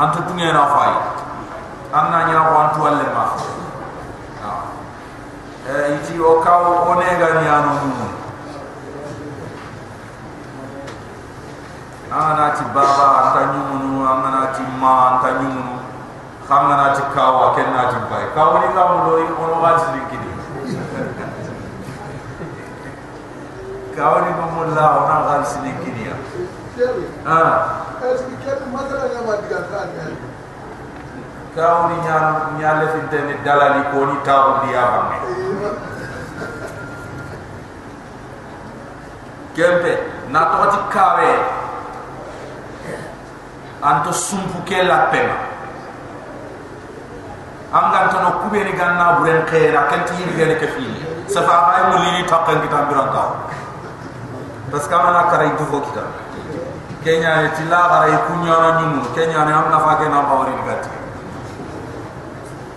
antu 0.00 0.18
tunge 0.24 0.48
na 0.52 0.64
fay 0.72 0.92
anna 1.92 2.18
nya 2.28 2.38
ko 2.48 2.52
antu 2.56 2.78
walle 2.80 3.06
ma 3.12 3.24
eh 5.68 6.00
iti 6.00 6.16
o 6.20 6.40
kaw 6.40 6.88
onega 6.88 7.28
nya 7.44 7.60
no 7.68 7.72
ana 12.08 12.56
ti 12.56 12.64
baba 12.72 13.06
anta 13.20 13.40
nyumunu 13.52 14.00
ana 14.08 14.48
ti 14.56 14.62
ma 14.80 14.92
anta 15.12 15.28
nyumunu 15.44 15.76
khamana 16.48 16.96
ti 16.96 17.02
kawa 17.12 17.52
kenna 17.52 17.92
ti 17.92 17.98
bay 18.08 18.24
kawa 18.32 18.64
ni 18.64 18.68
kamu 18.72 18.96
do 19.04 19.12
ono 19.44 19.56
wal 19.60 19.76
sili 19.76 20.00
kidi 20.08 20.30
kawa 23.92 24.24
ni 24.24 24.30
mo 24.32 24.64
la 24.72 24.86
ona 25.04 25.16
wal 25.28 25.42
sili 25.44 25.68
kidi 25.84 26.08
ya 26.08 26.17
ah. 27.26 27.54
Eski 27.98 28.34
ken 28.44 28.58
madara 28.70 29.06
nga 29.10 29.20
ma 29.26 29.34
diga 29.42 29.60
kan 29.70 29.88
kawa 31.54 31.90
ni 31.90 31.96
nyal 32.06 32.24
nyal 32.58 32.80
fi 32.94 33.00
tene 33.10 33.34
dalali 33.42 33.82
ko 33.90 33.98
ni 34.06 34.16
tawu 34.22 34.62
dia 34.62 34.82
bamme 34.86 35.18
kempe 39.58 39.92
na 40.30 40.40
to 40.54 40.58
ti 40.70 40.80
kawe 40.94 41.30
anto 43.82 44.10
sumpu 44.10 44.58
ke 44.66 44.82
la 44.82 45.06
pema. 45.10 45.48
Am 47.70 47.92
gan 47.92 48.08
to 48.08 48.16
no 48.22 48.30
kube 48.40 48.64
ni 48.64 48.72
ganna 48.72 49.18
buren 49.18 49.44
khaira 49.44 49.90
kan 49.90 50.06
ti 50.06 50.14
yiri 50.16 50.32
gene 50.38 50.54
ke 50.56 50.66
fi 50.72 50.84
safa 51.28 51.76
ay 51.76 51.82
mo 51.92 51.96
li 52.00 52.24
takkan 52.24 52.64
kita 52.64 52.88
biranka 52.88 53.24
bas 54.72 54.84
kama 54.88 55.12
na 55.12 55.28
karay 55.28 55.52
du 55.52 55.64
fo 55.68 55.80
kita 55.84 56.00
kenya 57.04 57.42
ni 57.42 57.48
ti 57.56 57.62
la 57.68 57.80
garay 57.88 58.14
kunyo 58.26 58.54
na 58.54 58.70
nyum 58.80 58.92
kenya 59.14 59.44
ni 59.46 59.52
am 59.52 59.70
na 59.70 59.78
fa 59.78 59.96
ke 60.00 60.06
na 60.08 60.22
bawri 60.26 60.52
ni 60.54 60.62
gatti 60.66 60.90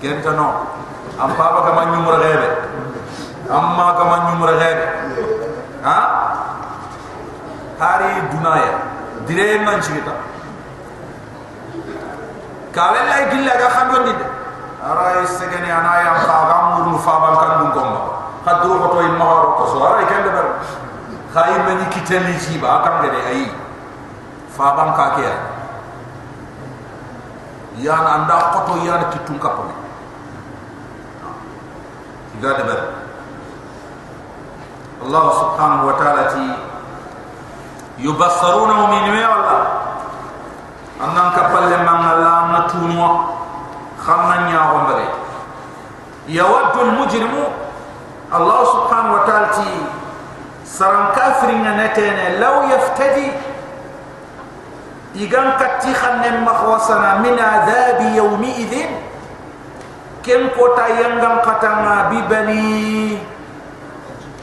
ken 0.01 0.21
to 0.21 0.31
no 0.33 0.67
am 1.19 1.31
baba 1.37 1.59
ka 1.65 1.71
ma 1.73 1.83
nyum 1.91 2.07
rebe? 2.07 2.71
Amma 3.51 3.93
kama 3.99 4.17
nyumra 4.31 4.55
gade 4.55 4.85
ha? 5.83 5.97
Hari 7.75 8.31
dunaya 8.31 8.79
dire 9.27 9.59
nan 9.65 9.81
chita 9.83 10.13
kawel 12.71 13.05
lay 13.11 13.27
gilla 13.27 13.53
ga 13.59 13.99
ni. 14.05 14.13
De 14.15 14.25
ara 14.79 15.27
segene 15.27 15.67
ana 15.67 16.15
ka 16.23 16.37
ga 16.47 16.57
muru 16.79 16.95
fa 16.97 17.19
ban 17.19 17.35
kan 17.43 17.51
dum 17.59 17.71
ko 17.75 17.83
khadru 18.45 18.79
ko 18.79 18.87
to 18.95 18.99
in 19.03 19.19
maharo 19.19 19.57
ko 19.59 19.63
so 19.67 19.83
ara 19.83 20.07
kende 20.07 20.31
ber. 20.31 20.47
Khay 21.33 21.51
meni 21.67 21.85
kiteli 21.91 22.39
ci 22.39 22.55
ba 22.57 22.79
kam 22.87 23.03
gade 23.03 23.19
ay 23.19 23.51
fa 24.56 24.72
ban 24.76 24.90
ka 24.96 25.06
ke 25.16 25.28
ya 27.84 27.94
na 28.00 28.10
anda 28.22 28.36
ko 28.52 28.58
to 28.68 28.74
ya 28.86 28.96
na 29.00 29.06
kitun 29.12 29.36
kapo 29.38 29.62
ni 29.68 29.74
gade 32.40 32.62
ber 32.64 32.80
الله 35.06 35.26
سبحانه 35.40 35.80
وتعالى 35.86 36.24
يبصرونه 37.98 38.80
من 38.86 39.04
ولا 39.12 39.58
أنن 41.04 41.26
كبل 41.36 41.64
من 41.84 42.04
الله 42.12 42.36
نتونوا 42.58 43.12
خمنا 44.06 44.50
يا 44.50 44.60
غمبري 44.72 45.08
يود 46.28 46.74
المجرم 46.80 47.34
الله 48.34 48.60
سبحانه 48.64 49.10
وتعالى 49.14 49.48
سرن 50.64 51.04
كافرين 51.16 51.66
نتين 51.76 52.40
لو 52.40 52.54
إيجان 55.15 55.51
كتيخان 55.59 56.21
نم 56.23 56.47
خواصنا 56.47 57.17
من 57.19 57.35
عذاب 57.39 57.99
يومئذ 58.15 58.73
كم 60.23 60.41
قطع 60.55 60.87
ينغم 60.87 61.35
قطعنا 61.39 61.95
ببني 62.11 63.17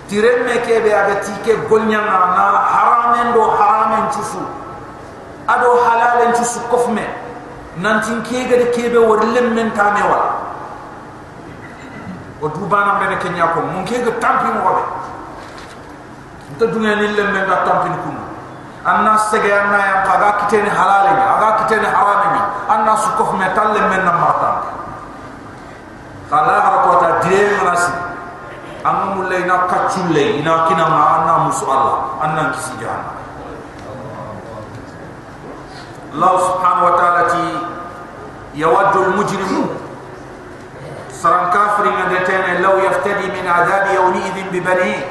تيرن 0.09 0.45
مكي 0.45 0.81
بيابتي 0.85 1.33
كي 1.45 1.53
قلنا 1.71 2.01
نعنا 2.05 2.59
حرامين 2.73 3.33
دو 3.33 3.43
حرامين 3.57 4.11
تسو 4.11 4.41
أدو 5.49 5.73
حلالين 5.89 6.33
تسو 6.37 6.61
كفمين 6.73 7.11
نانتين 7.81 8.23
كي 8.29 8.45
قد 8.51 8.63
كي 8.77 8.89
بي 8.93 8.97
ورلم 8.99 9.47
من 9.57 9.73
تاميوا 9.77 10.21
ودوبانا 12.43 12.93
مبنى 12.95 13.17
كنياكم 13.17 13.65
من 13.73 13.85
كي 13.89 13.97
قد 14.05 14.21
تنبين 14.21 14.57
وغبين 14.61 14.89
انت 16.51 16.61
دنيا 16.65 16.95
نلم 16.95 17.29
من 17.35 17.45
تنبين 17.67 17.97
كنو 18.05 18.28
kitene 21.69 21.85
haramen 21.93 22.41
anna 22.69 22.97
su 22.97 23.11
kofme 23.21 23.45
talle 23.55 23.81
men 23.93 24.05
na 24.09 24.13
martam 24.17 24.57
khala 26.31 26.55
harata 26.65 27.09
dire 27.29 27.53
manasi 27.61 27.93
amma 28.85 29.15
mulai 29.21 29.45
na 29.45 29.69
kachulle 29.69 30.41
ina 30.41 30.65
kina 30.69 30.89
ma 30.89 31.01
anna 31.21 31.35
musu 31.45 31.69
Allah 31.69 31.97
anna 32.25 32.43
kisi 32.57 32.73
jahannam 32.81 33.17
Allah 36.17 36.33
subhanahu 36.41 36.89
wa 36.89 36.95
ta'ala 36.97 37.23
ti 37.29 37.45
yawaddu 38.57 38.99
al-mujrimu 39.13 39.69
saran 41.13 41.53
kafirin 41.53 42.01
de 42.09 42.19
tene 42.25 42.65
law 42.65 42.81
yaftadi 42.81 43.29
min 43.29 43.45
adhab 43.45 43.93
yawmi 43.93 44.25
idhin 44.25 44.49
bi 44.49 44.61
bani 44.65 45.05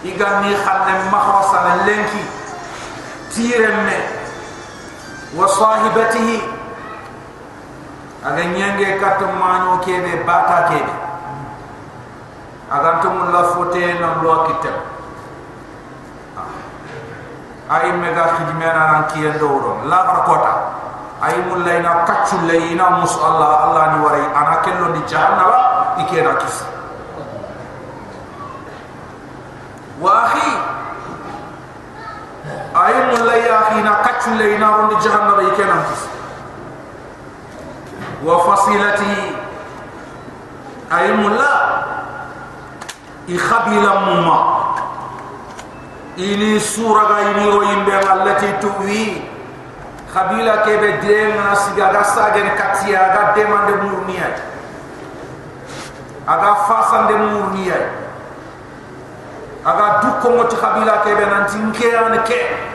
igani 0.00 0.56
khanne 0.64 1.12
mahwasa 1.12 1.84
lenki 1.84 2.24
tiremme 3.32 3.98
wa 5.36 5.48
sahibatihi 5.48 6.38
aga 8.22 8.44
nyange 8.44 9.00
katam 9.00 9.32
manyo 9.40 9.80
kebe 9.80 10.22
bata 10.28 10.68
kebe 10.68 10.94
agantum 12.70 13.32
la 13.32 13.42
fote 13.56 13.82
na 14.00 14.20
lo 14.22 14.46
kitab 14.48 14.76
ay 17.72 17.88
mega 17.96 18.24
khidmena 18.36 18.82
ran 18.92 19.02
kiye 19.12 19.32
dowro 19.40 19.80
la 19.88 19.98
rakota 20.12 20.52
ay 21.24 21.40
mulay 21.48 21.80
na 21.80 22.04
kaccu 22.04 22.36
layina 22.44 23.00
mus 23.00 23.16
Allah 23.16 23.96
ni 23.96 23.98
wari 24.04 24.24
ana 24.28 24.60
kello 24.60 24.92
di 24.92 25.00
jahannaba 25.08 25.58
ikena 26.04 26.36
kis 26.36 26.66
wa 30.02 30.28
akhi 30.28 30.50
ay 32.82 32.94
mulay 33.14 33.46
akhi 33.46 33.78
na 33.86 34.02
kaccu 34.02 34.34
layina 34.34 34.66
ron 34.74 34.88
di 34.90 34.96
jahannaba 34.98 35.42
ikena 35.54 35.86
kis 35.86 36.02
wa 38.26 38.42
fasilati 38.42 39.38
ay 40.90 41.06
mulay 41.14 41.62
ikhabila 43.30 43.92
mumma 44.02 44.38
ini 46.18 46.58
sura 46.58 47.06
ga 47.08 47.18
ini 47.30 47.44
ro 47.48 47.62
yimbe 47.62 47.94
allati 47.94 48.50
tuwi 48.60 49.22
khabila 50.12 50.66
ke 50.66 50.74
be 50.76 50.90
de 51.00 51.32
na 51.38 51.54
siga 51.56 51.88
ga 51.94 52.02
sagen 52.04 52.50
katia 52.58 53.00
ga 53.14 53.22
demande 53.32 53.78
murniya 53.80 54.28
aga 56.26 56.50
fasan 56.68 57.02
de 57.08 57.16
murniya 57.16 57.80
aga 59.64 59.86
dukko 60.02 60.28
moti 60.36 60.56
khabila 60.58 61.00
ke 61.06 61.14
be 61.16 61.24
nan 61.30 61.46
tinke 61.48 61.88
an 61.96 62.18
ke 62.26 62.71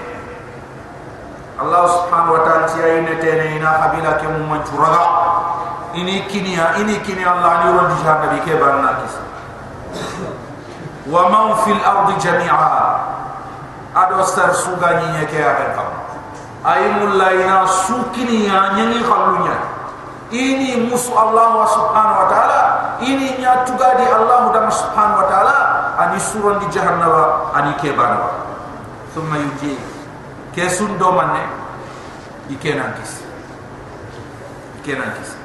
Allah 1.57 1.83
subhanahu 1.89 2.37
wa 2.37 2.41
ta'ala 2.45 2.69
ti 2.69 2.77
ayine 2.85 3.17
tene 3.17 3.57
ina 3.57 3.81
khabila 3.81 4.21
ke 4.21 4.29
mumma 4.29 4.61
turaga 4.61 5.05
ini 5.97 6.29
kinia 6.29 6.77
ini 6.77 7.01
kini 7.01 7.25
Allah 7.25 7.65
ni 7.65 7.67
ro 7.73 7.83
di 7.89 7.97
jahannam 8.05 8.37
ke 8.45 8.53
barna 8.61 9.01
kisa 9.01 9.21
wa 11.09 11.21
man 11.33 11.45
fil 11.65 11.81
ardi 11.81 12.13
jami'a. 12.21 12.69
Ado 13.97 14.21
sar 14.21 14.53
suga 14.53 15.01
ni 15.01 15.25
ya 15.25 15.25
ben 15.57 15.73
kam 15.73 15.89
ay 16.61 17.01
mullaina 17.01 17.65
sukini 17.65 18.45
ya 18.45 18.77
nyangi 18.77 19.01
khalunya 19.01 19.57
ini 20.29 20.91
musu 20.91 21.15
Allah 21.15 21.55
wa 21.55 21.67
subhanahu 21.71 22.19
wa 22.19 22.27
ta'ala. 22.27 22.61
Ini 22.99 23.39
nya 23.39 23.63
tugadi 23.63 24.03
Allah 24.03 24.51
da 24.51 24.67
subhanahu 24.67 25.23
wa 25.23 25.27
ta'ala. 25.31 25.57
Ani 25.97 26.19
suron 26.19 26.59
di 26.59 26.67
jahannama 26.69 27.55
ani 27.55 27.73
ke 27.79 27.95
banawa 27.95 28.43
thumma 29.15 29.39
yuji 30.56 30.68
kesun 30.68 30.98
do 30.98 31.12
manne 31.12 31.44
ikenan 32.50 32.92
kis 33.00 33.22
ikenan 34.82 35.12
kis 35.18 35.36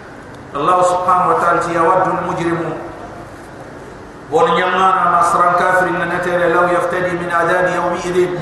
Allah 0.56 0.80
subhanahu 0.84 1.34
wa 1.36 1.40
ta'ala 1.40 1.62
yawaddu 1.72 2.12
al-mujrimu 2.18 2.72
بون 4.32 4.52
نيانا 4.60 5.20
نصران 5.20 5.54
كافر 5.56 5.88
ان 5.88 6.10
نتر 6.20 6.38
لو 6.52 6.64
يفتدي 6.68 7.12
من 7.16 7.32
عذاب 7.32 7.72
يوم 7.76 7.94
اذن 8.06 8.40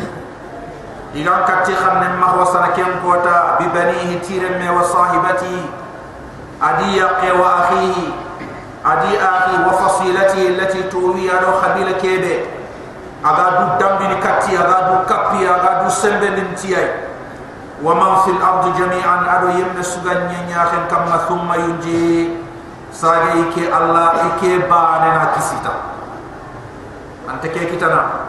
اذا 1.16 1.46
كتي 1.48 1.76
خن 1.76 2.02
ما 2.20 2.26
هو 2.26 2.46
سنكم 2.46 3.06
كوتا 3.06 3.58
ببنيه 3.62 4.20
تيرم 4.22 4.78
وصاحبته 4.78 5.66
ادي 6.62 6.98
يقي 6.98 7.32
واخيه 7.40 7.98
ادي 8.86 9.14
اخي 9.22 9.54
وفصيلته 9.70 10.48
التي 10.48 10.84
توي 10.84 11.30
على 11.32 11.48
aga 13.25 13.45
du 13.57 13.65
dambini 13.77 14.17
kati 14.21 14.57
aga 14.57 14.77
du 14.89 14.95
kapi 15.05 15.45
aga 15.45 15.85
du 15.85 15.89
sembe 15.93 16.29
nintiyai 16.31 17.09
wa 17.81 17.95
man 17.97 18.25
fil 18.25 18.41
ardi 18.41 18.77
jami'an 18.77 19.25
ado 19.25 19.49
yemne 19.57 19.81
sugan 19.85 20.29
nyenya 20.29 20.89
kamma 20.89 21.25
thumma 21.29 21.57
yunji. 21.57 22.37
Sage 22.91 23.39
ike 23.47 23.71
allah 23.71 24.35
ike 24.35 24.67
baane 24.67 25.09
na 25.15 25.31
kisita. 25.39 25.73
Ante 27.31 27.47
ke 27.55 27.71
kitana? 27.71 28.27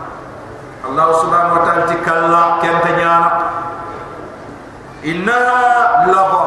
Allah 0.85 1.07
subhanahu 1.17 1.57
wa 1.57 1.63
ta'ala 1.65 1.83
tikalla 1.89 2.43
kenta 2.61 2.91
nyana. 2.93 3.29
Inna 5.01 5.37
lava 6.13 6.45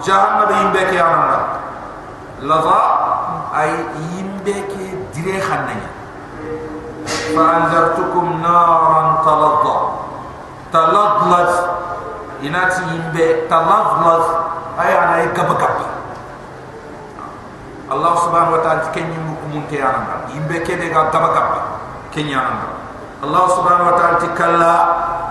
jahannam 0.00 0.50
yimbe 0.56 0.82
ke 0.88 0.96
anana 0.96 1.40
lava 2.40 2.80
ay 3.52 3.70
yimbe 4.08 4.56
ke 4.72 4.84
dire 5.12 5.36
khannanya 5.36 5.93
fa 7.34 7.42
anzartukum 7.60 8.40
naran 8.40 9.20
taladda 9.26 9.76
taladlaz 10.70 11.52
inati 12.40 12.82
yimbe 12.94 13.44
taladlaz 13.50 14.24
ay 14.78 14.90
ana 14.94 15.26
gaba 15.34 15.54
gaba 15.58 15.86
Allah 17.84 18.16
subhanahu 18.16 18.56
wa 18.58 18.62
ta'ala 18.64 18.88
kenyi 18.96 19.18
mukumunte 19.20 19.76
yananga 19.76 20.30
yimbe 20.32 20.62
kede 20.64 20.88
ga 20.88 21.12
gaba 21.12 21.28
gaba 21.36 21.60
kenyanga 22.14 22.74
Allah 23.24 23.44
subhanahu 23.48 23.88
wa 23.88 23.96
ta'ala 23.96 24.16
tikalla. 24.20 24.74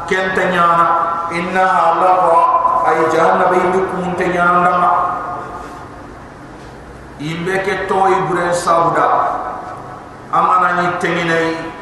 Kenta 0.10 0.50
nyana. 0.50 0.88
Inna 1.32 1.64
Allah 1.64 2.20
ay 2.84 3.08
jahannam 3.10 3.50
yimbe 3.56 3.80
mukumunte 3.80 4.28
yananga 4.30 4.92
yimbe 7.24 7.64
ke 7.64 7.88
toy 7.88 8.12
bure 8.28 8.52
sauda 8.52 9.08
amana 10.36 10.84
ni 10.84 10.86
tenginai 11.00 11.73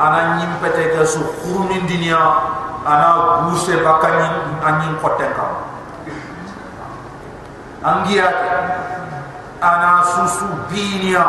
ana 0.00 0.36
nyimpete 0.36 0.92
ga 0.96 1.02
su 1.06 1.20
khurmin 1.40 1.86
dunya 1.88 2.20
ana 2.84 3.42
guse 3.48 3.80
bakani 3.80 4.28
anyin 4.60 4.94
kotenka 5.00 5.46
angiya 7.82 8.28
ana 9.60 10.04
susu 10.04 10.46
binia 10.68 11.24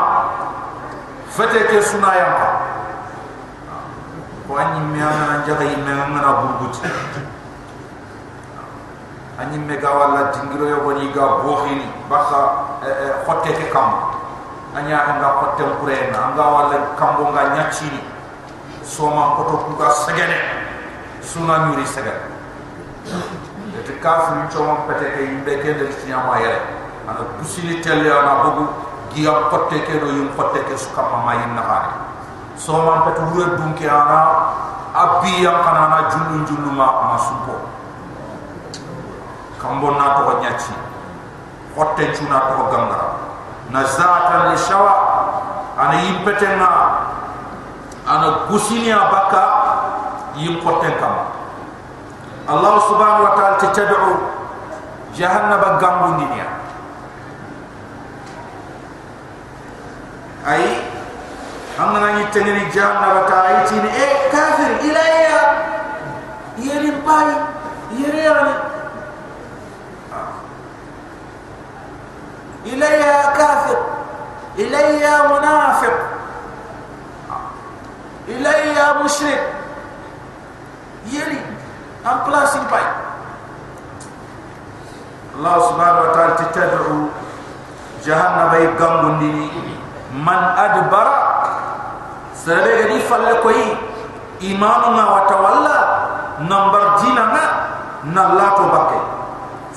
fete 1.31 1.69
ke 1.71 1.79
suna 1.79 2.11
ya 2.17 2.29
ko 4.47 4.55
anyi 4.59 4.79
me 4.91 4.99
ana 4.99 5.43
jaga 5.47 5.63
yimme 5.63 5.91
ngana 5.91 6.31
burgut 6.43 6.75
anyi 9.39 9.57
me 9.63 9.75
ga 9.79 9.91
wala 9.91 10.31
dingiro 10.35 10.67
yo 10.67 10.83
boni 10.83 11.07
ga 11.15 11.39
bohini 11.43 11.87
baka 12.11 12.67
khotte 13.23 13.51
ke 13.55 13.71
kam 13.71 14.16
anya 14.77 14.97
anga 15.09 15.29
khotte 15.41 15.63
kurena 15.81 16.17
anga 16.31 16.45
wala 16.45 16.77
kambo 16.95 17.33
nga 17.33 17.57
nyachini 17.57 18.01
soma 18.85 19.35
koto 19.35 19.57
kuga 19.65 19.89
segene 19.89 20.37
suna 21.21 21.67
nyuri 21.67 21.85
segene 21.85 22.21
te 23.85 23.93
kafir 23.99 24.47
choma 24.53 24.85
pete 24.87 25.11
ke 25.17 25.21
yimbe 25.25 25.53
ke 25.61 25.73
de 25.81 25.85
tiyama 26.01 26.37
yere 26.39 26.61
ana 27.09 27.25
kusini 27.41 27.81
tele 27.81 28.05
ana 28.11 28.43
bogu 28.45 28.65
giya 29.13 29.49
khotte 29.49 29.81
ke 29.83 29.99
do 29.99 30.07
yum 30.13 30.29
khotte 30.37 30.61
ke 30.69 30.77
su 30.77 30.93
kam 30.93 31.25
ma 31.25 31.33
yin 31.33 31.55
na 31.57 31.63
soma 32.55 33.01
pete 33.09 33.21
wure 33.33 33.57
dunki 33.57 33.89
ana 33.89 34.53
abbi 34.93 35.41
yang 35.41 35.61
kana 35.65 35.83
na 35.89 35.99
jullu 36.09 36.45
jullu 36.45 36.69
ma 36.71 37.13
masupo 37.13 37.53
kambo 39.61 39.91
na 39.97 40.21
to 40.21 40.41
nyachi 40.41 40.73
hotte 41.75 42.03
chuna 42.13 42.39
to 42.49 42.63
gangara 42.71 43.26
na 43.71 43.83
zata 43.83 44.51
li 44.51 44.57
shawa 44.57 44.93
ana 45.77 45.95
yimpete 46.01 46.47
na 46.55 46.69
ana 48.07 48.27
gusini 48.49 48.91
abaka 48.91 49.43
yim 50.35 50.59
hotte 50.63 50.91
kam 50.99 51.15
Allah 52.47 52.73
subhanahu 52.87 53.27
ta'ala 53.35 53.59
tad'u 53.59 54.13
jahannaba 55.11 55.75
gambu 55.83 56.23
niya 56.23 56.47
ay 60.47 60.63
amna 61.75 62.15
ni 62.15 62.23
teneni 62.31 62.71
jahannaba 62.71 63.27
ta 63.27 63.37
aytini 63.51 63.89
e 63.91 64.05
kafir 64.31 64.71
ilayya. 64.87 65.41
Yeri 66.57 66.89
pai 67.05 67.29
yeri 67.99 68.17
yani 68.25 68.53
إليها 72.66 73.32
كافر 73.36 73.76
إليها 74.58 75.26
منافق 75.28 75.94
إليها 78.28 79.02
مشرك 79.02 79.52
يلي 81.06 81.40
أم 82.06 82.18
بلاسين 82.26 82.62
باي 82.70 82.86
الله 85.36 85.56
سبحانه 85.68 86.00
وتعالى 86.00 86.34
تتدعو 86.38 87.08
جهنم 88.04 88.52
يقام 88.54 89.04
من 90.12 90.40
أدبر 90.58 91.08
سربي 92.36 92.82
دي 92.82 93.00
فلكوي 93.00 93.64
إيماننا 94.42 95.04
وتولى 95.14 95.78
نمبر 96.40 96.82
ديننا 97.00 97.44
نلاتو 98.04 98.64
بكي 98.68 99.00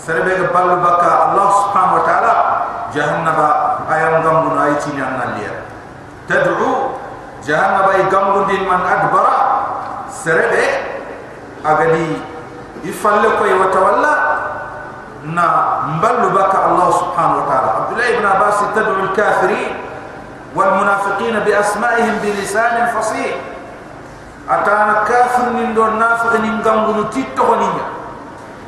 سربي 0.08 0.36
بلو 0.54 0.76
بكا 0.76 1.12
الله 1.32 1.48
سبحانه 1.62 1.93
وتعالى 1.95 2.49
jahannaba 2.94 3.81
ayam 3.90 4.22
gambu 4.22 4.55
na 4.55 4.70
ayti 4.70 4.90
ni 4.94 5.03
annalia 5.03 5.66
tad'u 6.26 6.98
jahannaba 7.46 7.94
ay 7.96 8.05
gambu 8.11 8.44
din 8.50 8.66
man 8.66 8.83
adbara. 8.83 9.38
Serebe 10.11 10.64
agadi 11.64 12.18
ifalle 12.85 13.31
ko 13.38 13.44
wa 13.46 13.68
tawalla 13.72 14.14
na 15.22 15.46
mballu 15.96 16.35
baka 16.35 16.66
allah 16.66 16.88
subhanahu 16.92 17.40
wa 17.40 17.46
ta'ala. 17.46 17.70
Abdullah 17.87 18.09
ibn 18.11 18.24
abbas 18.26 18.59
tad'u 18.74 19.07
al 19.07 19.12
kafirin 19.14 19.79
wal 20.53 20.83
munafiqin 20.83 21.38
bi 21.46 21.53
asma'ihim 21.55 22.18
bi 22.20 22.35
lisan 22.37 22.90
fasih. 22.90 23.38
Atana 24.50 25.07
kafir 25.07 25.55
min 25.55 25.79
do 25.79 25.87
nafiq 25.94 26.42
ni 26.42 26.50
gambu 26.66 26.90
no 26.98 27.05
titto 27.14 27.38
ko 27.38 27.55
ninya 27.55 27.87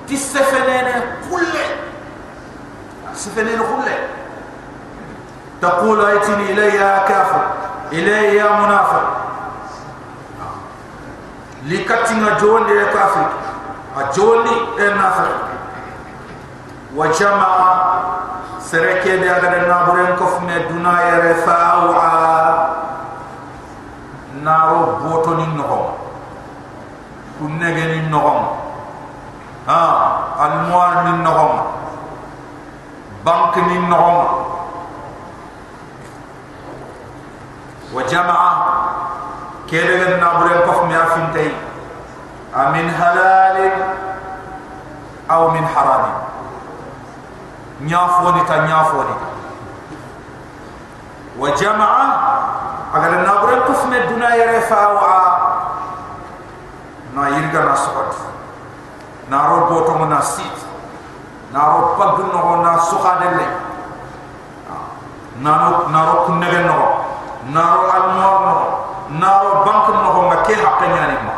tisfenene 0.06 1.26
kulle 1.26 1.66
سفنين 3.14 3.58
خلة 3.58 3.98
تقول 5.62 6.04
أيتني 6.04 6.52
إلي 6.52 6.74
يا 6.74 6.98
كافر 7.08 7.44
إلي 7.92 8.36
يا 8.36 8.52
منافق. 8.60 9.06
لكتنا 11.66 12.38
جون 12.38 12.68
يا 12.68 12.84
كافر 12.84 13.28
اجوني 13.98 14.56
النافق 14.78 15.30
وجمع 16.96 17.52
سركي 18.60 19.16
دي 19.16 19.30
اگر 19.30 19.68
نابرين 19.68 20.16
كف 20.16 20.40
مي 20.42 20.58
دنا 20.58 20.94
يرفاو 21.08 21.94
نارو 24.42 24.96
بوتوني 24.96 25.46
نغم. 25.46 25.84
كنغني 27.40 28.00
نغم. 28.10 28.46
ها 29.68 29.82
الموار 30.46 31.02
من 31.04 31.22
نغم. 31.24 31.81
بنك 33.24 33.58
نغم 33.58 34.26
وجمع 37.94 38.38
كيلغن 39.70 40.12
النابر 40.12 40.48
قف 40.52 40.82
ميا 40.84 41.04
فنتي 41.04 41.54
أمن 42.56 42.90
حلال 42.90 43.72
أو 45.30 45.50
من 45.50 45.66
حرام. 45.66 46.04
نيافوني 47.80 48.44
تا 48.44 48.66
نيافوني. 48.66 49.14
وجمع 51.38 51.90
أغلى 52.94 53.16
النابر 53.16 53.58
قف 53.60 53.86
من 53.86 54.02
دنا 54.08 54.34
يرفع 54.34 54.92
وعا. 54.92 55.38
نا 57.14 57.28
يرغنا 57.28 57.72
نصوت 57.72 58.14
نارو 59.30 59.66
بوتو 59.66 59.98
مناسيت 59.98 60.71
naro 61.52 61.94
pag 62.00 62.18
no 62.32 62.62
na 62.64 62.80
suka 62.80 63.12
dele 63.20 63.46
naro 65.44 65.88
naro 65.92 66.14
kunnege 66.26 66.60
no 66.64 66.74
ko 66.74 66.88
naro 67.52 67.80
almor 67.92 68.34
no 68.44 68.52
ko 68.56 68.66
naro 69.20 69.50
bank 69.64 69.86
no 69.92 70.08
ko 70.16 70.20
ma 70.28 70.36
ke 70.42 70.54
hakka 70.56 70.86
nyani 70.88 71.16
ma 71.28 71.34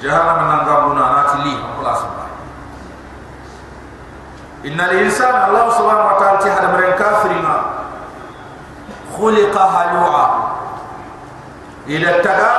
jahana 0.00 0.32
man 0.44 0.60
nga 0.68 0.74
buna 0.84 1.04
na 1.16 1.22
ti 1.32 1.36
li 1.48 1.52
ko 1.56 1.80
la 1.82 1.92
suba 1.96 2.24
insan 4.68 5.34
allah 5.48 5.64
subhanahu 5.72 6.10
wa 6.12 6.16
ta'ala 6.20 6.38
ti 6.44 6.48
hada 6.52 6.68
maren 6.68 6.92
kafiri 6.98 7.40
khuliqa 9.18 9.62
halua. 9.66 10.24
Ila 11.90 12.10
taga 12.22 12.52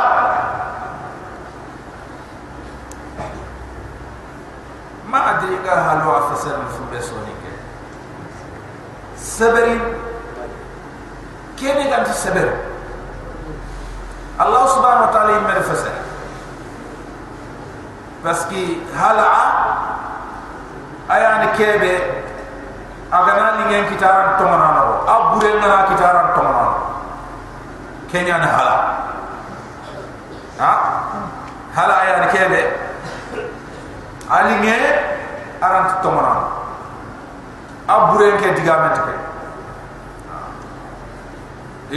ما 5.08 5.30
أدري 5.30 5.56
قال 5.68 5.78
هلو 5.78 6.10
أفسر 6.18 6.50
في 6.50 6.96
بسونيك 6.98 7.42
سبرين 9.16 9.80
كيف 11.58 11.76
يقول 11.76 12.04
تسبر 12.04 12.48
الله 14.40 14.66
سبحانه 14.66 15.02
وتعالى 15.02 15.32
يمر 15.36 15.60
فسر 15.60 15.92
بس 18.24 18.46
كي 18.46 18.82
هلع 18.96 19.32
أيان 21.10 21.48
كيبه 21.56 21.98
أغنى 23.14 23.64
نين 23.68 23.96
كتاران 23.96 24.38
تمنانا 24.38 24.82
أبورين 25.08 25.56
ننا 25.56 25.86
كتاران 25.94 26.34
تمنانا 26.36 26.74
كينيا 28.12 28.38
نهلا 28.38 28.76
ها 30.60 31.00
هلا 31.76 32.02
أيان 32.02 32.28
كيبه 32.28 32.77
alinge 34.29 34.77
arant 35.61 36.01
tomana 36.01 36.33
abure 37.89 38.37
ke 38.37 38.53
digament 38.55 38.95
ke 39.01 39.13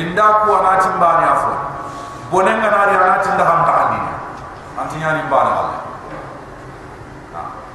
inda 0.00 0.26
ku 0.44 0.50
anati 0.56 0.88
mbani 0.96 1.24
afo 1.28 1.52
bonen 2.32 2.56
ngana 2.58 2.88
ri 2.88 2.96
anati 2.96 3.28
ndaham 3.36 3.60
taali 3.68 3.98
anti 4.80 4.96
nyani 4.96 5.22
mbani 5.28 5.52
Allah 5.52 5.80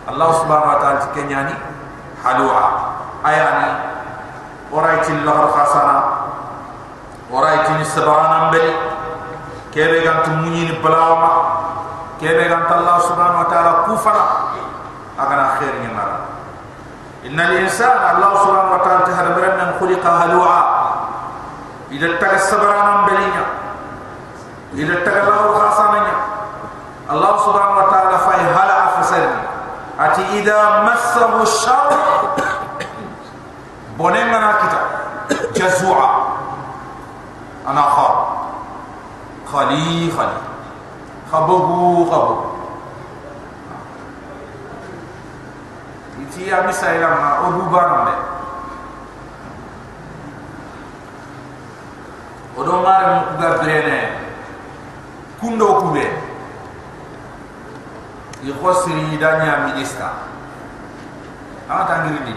Allah 0.07 0.29
subhanahu 0.39 0.71
wa 0.71 0.79
ta'ala 0.79 1.11
ke 1.11 1.19
nyani 1.27 1.51
halwa. 2.23 2.95
Ayani 3.27 3.69
oraiti 4.71 5.11
lahar 5.25 5.51
khasana 5.57 5.95
oraiti 7.33 7.83
sabana 7.85 8.47
mbeli 8.47 8.71
kebe 9.73 10.03
gantu 10.05 10.31
munyi 10.31 10.69
ni 10.69 10.73
balawama 10.83 11.56
كيف 12.19 12.53
قالت 12.53 12.71
الله 12.71 12.99
سبحانه 12.99 13.39
وتعالى 13.39 13.71
كفر 13.87 14.15
أغنى 15.19 15.45
خير 15.59 15.73
نمر 15.83 16.09
إن 17.25 17.39
الإنسان 17.39 18.15
الله 18.15 18.31
سبحانه 18.43 18.71
وتعالى 18.73 19.01
تهرم 19.05 19.37
من 19.57 19.69
خلق 19.79 20.05
هلوعا. 20.07 20.63
إذا 21.91 22.07
اتقى 22.15 22.35
السبران 22.35 23.05
بلينا 23.05 23.45
إذا 24.73 24.93
اتقى 24.93 25.19
الله 25.21 25.59
خاصمنا 25.59 26.13
الله 27.11 27.33
سبحانه 27.37 27.77
وتعالى 27.77 28.17
فأي 28.17 28.41
هلع 28.41 28.79
فسرنا 29.01 29.41
أتي 29.99 30.23
إذا 30.39 30.59
مسه 30.83 31.41
الشر 31.41 31.91
بنينا 33.99 34.39
ناكتا 34.39 34.79
جزوعا. 35.55 36.09
أنا 37.67 37.81
خال 37.81 38.15
خلي 39.53 40.11
خلي 40.17 40.46
khabugu 41.31 42.05
khabu 42.09 42.35
iti 46.23 46.49
ya 46.49 46.63
misaila 46.63 47.07
ma 47.09 47.29
odu 47.47 47.61
banambe 47.71 48.13
odo 52.57 52.73
mare 52.81 53.05
mu 53.13 53.21
kuga 53.31 53.49
brene 53.61 53.97
kundo 55.39 55.67
kube 55.81 56.05
i 58.43 58.51
khosri 58.61 59.17
danya 59.21 59.67
minista 59.69 60.27
ama 61.67 61.83
tangiri 61.83 62.19
ni. 62.23 62.33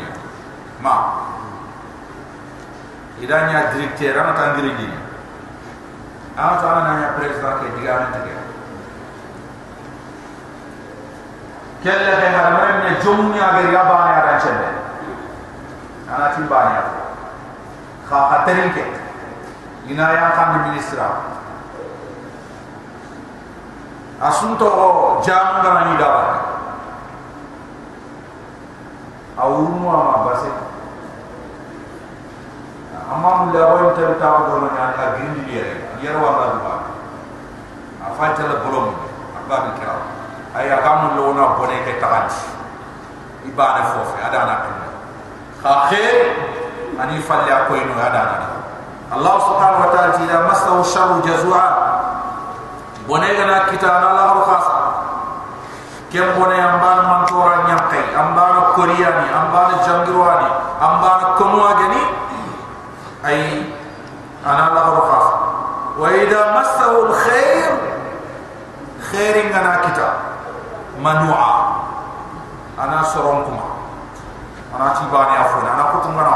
Ma. 0.82 0.94
Idanya 3.22 3.70
directeur 3.70 4.18
ama 4.18 4.34
tangiri 4.34 4.74
ni. 4.74 4.88
Ama 6.34 6.58
to 6.58 6.66
ana 6.66 6.90
nya 6.98 7.08
president 7.14 7.62
ke 7.62 7.68
diga 7.78 7.94
men 8.10 8.49
kelle 11.82 12.12
ke 12.20 12.28
har 12.36 12.48
men 12.52 12.74
ne 12.84 12.90
jomnya 13.02 13.46
ge 13.56 13.72
ya 13.72 13.82
ba 13.88 13.96
ne 14.04 14.12
ara 14.20 14.34
chende 14.40 14.68
ana 16.10 16.26
ti 16.34 16.42
ba 16.50 16.60
ne 16.68 16.80
kha 18.08 18.18
khatarin 18.30 18.72
ke. 18.74 18.84
Ina 19.90 20.06
ya 20.12 20.30
kan 20.36 20.70
ministra. 20.70 21.08
Asunto 24.20 24.68
jam 25.24 25.64
ngara 25.64 25.88
ni 25.90 25.94
dawa 25.98 26.24
awumu 29.40 29.88
ama 29.88 30.28
base. 30.28 30.50
Amma 33.10 33.50
la 33.50 33.62
wa 33.72 33.90
ta 33.96 34.14
ta 34.20 34.28
ko 34.46 34.68
na 34.68 34.92
ka 34.94 35.16
gindi 35.16 35.48
yere 35.56 35.74
yere 36.04 36.18
wa 36.20 36.38
ba. 36.38 36.46
Ba 36.60 36.74
afa 38.12 38.36
ta 38.36 38.42
la 38.52 38.56
bolom. 38.62 38.92
Abba 39.40 39.56
bi 39.64 39.70
kira 39.80 40.19
aya 40.54 40.82
gamu 40.82 41.14
lona 41.18 41.54
bone 41.58 41.76
ke 41.86 42.00
tagal 42.02 42.26
ibada 43.46 43.82
fofe 43.94 44.18
ada 44.18 44.40
na 44.46 44.54
tuma 44.66 44.88
kha 45.62 45.72
khair 45.90 46.14
ani 46.98 47.18
falya 47.22 47.70
ko 47.70 47.76
ino 47.78 47.94
ada 47.94 48.22
na 48.26 48.38
allah 49.10 49.34
subhanahu 49.42 49.82
wa 49.86 49.90
ta'ala 49.90 50.18
ila 50.22 50.36
masahu 50.46 50.80
sharu 50.86 51.18
jazua 51.26 51.90
bone 53.10 53.26
gana 53.34 53.66
kita 53.66 53.90
na 53.90 54.08
la 54.14 54.22
har 54.30 54.40
khas. 54.46 54.66
Ke 56.14 56.22
bone 56.38 56.54
amban 56.54 56.98
man 57.10 57.22
tora 57.26 57.66
nyaqe 57.66 58.14
amban 58.14 58.74
korea 58.78 59.10
ni 59.18 59.26
amban 59.34 59.82
jangirwani 59.82 60.46
amban 60.78 61.34
komwa 61.34 61.74
gani 61.74 62.02
ay 63.26 63.66
ana 64.46 64.64
la 64.74 64.80
har 64.86 65.00
khas. 65.10 65.26
Wa 65.98 66.06
ida 66.14 66.40
masahu 66.54 66.96
al 67.10 67.14
khair 67.18 67.70
khairin 69.10 69.50
gana 69.50 69.82
kita 69.90 70.29
manua. 71.02 71.48
Ana 72.78 73.04
soron 73.04 73.44
kuma. 73.44 73.64
Ana 74.76 74.94
tibani 74.96 75.34
afon. 75.36 75.64
Ana 75.66 75.84
kutungana 75.92 76.34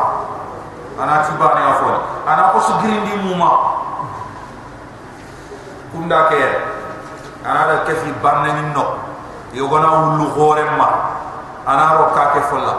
ana 1.00 1.14
tibani 1.24 1.62
afon. 1.62 1.94
Ana 2.26 2.42
ko 2.52 2.58
sugrindi 2.60 3.14
muma 3.22 3.50
kunda 5.92 6.28
ke. 6.28 6.42
Ana 7.44 7.60
da 7.68 7.76
kefi 7.84 8.10
banne 8.24 8.50
ni 8.52 8.64
no. 8.74 8.98
Yo 9.52 9.68
gona 9.68 9.88
wulu 10.10 10.34
gore 10.34 10.64
ma. 10.76 10.88
Ana 11.68 11.96
ro 12.00 12.12
ka 12.16 12.32
ke 12.34 12.40
folla. 12.50 12.74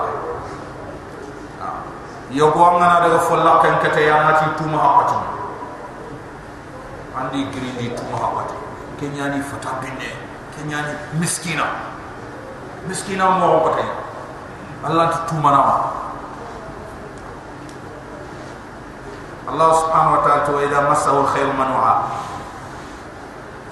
Yo 2.31 2.51
go 2.51 2.77
ngana 2.77 3.05
da 3.07 3.19
folla 3.21 3.61
kan 3.61 3.79
kete 3.79 4.03
ya 4.05 4.25
ma 4.25 4.31
ti 4.41 4.45
tuma 4.57 4.77
ha 4.77 4.91
andi 7.15 7.47
grindi 7.47 7.95
tuma 7.95 8.17
ha 8.19 8.27
patu 8.35 8.55
kenya 8.99 9.31
ni 9.31 9.39
fata 9.39 9.79
binne 9.79 10.34
kenyani 10.56 10.92
miskina 11.20 11.64
miskina 12.88 13.30
mo 13.38 13.60
ko 13.64 13.68
tay 13.76 13.88
allah 14.84 15.08
tu 15.12 15.18
tuma 15.34 15.50
na 15.52 15.62
allah 19.50 19.68
subhanahu 19.82 20.14
wa 20.16 20.20
ta'ala 20.22 20.46
to 20.46 20.52
ida 20.62 20.80
masahu 20.86 21.26
alkhair 21.26 21.50
manua 21.54 22.06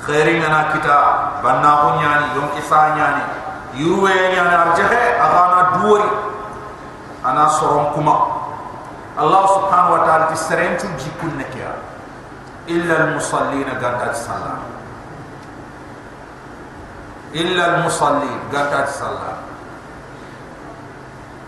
khairin 0.02 0.42
ana 0.42 0.72
kita 0.74 0.96
banna 1.44 1.70
ko 1.82 1.88
nyani 2.02 2.26
don 2.34 2.48
isa 2.58 2.80
nyani 2.98 3.22
yuwe 3.78 4.10
nyani 4.34 4.54
arjahe 4.54 5.02
agana 5.18 5.60
duwari 5.78 6.08
ana 7.24 7.46
soron 7.50 7.94
kuma 7.94 8.38
الله 9.18 9.46
سبحانه 9.46 9.88
وتعالى 9.98 10.24
تسرين 10.30 10.78
تجيكون 10.78 11.42
إلا 17.35 17.63
المصلين 17.75 18.39
قال 18.53 18.69
تعالى 18.69 18.87
صلى 18.87 19.31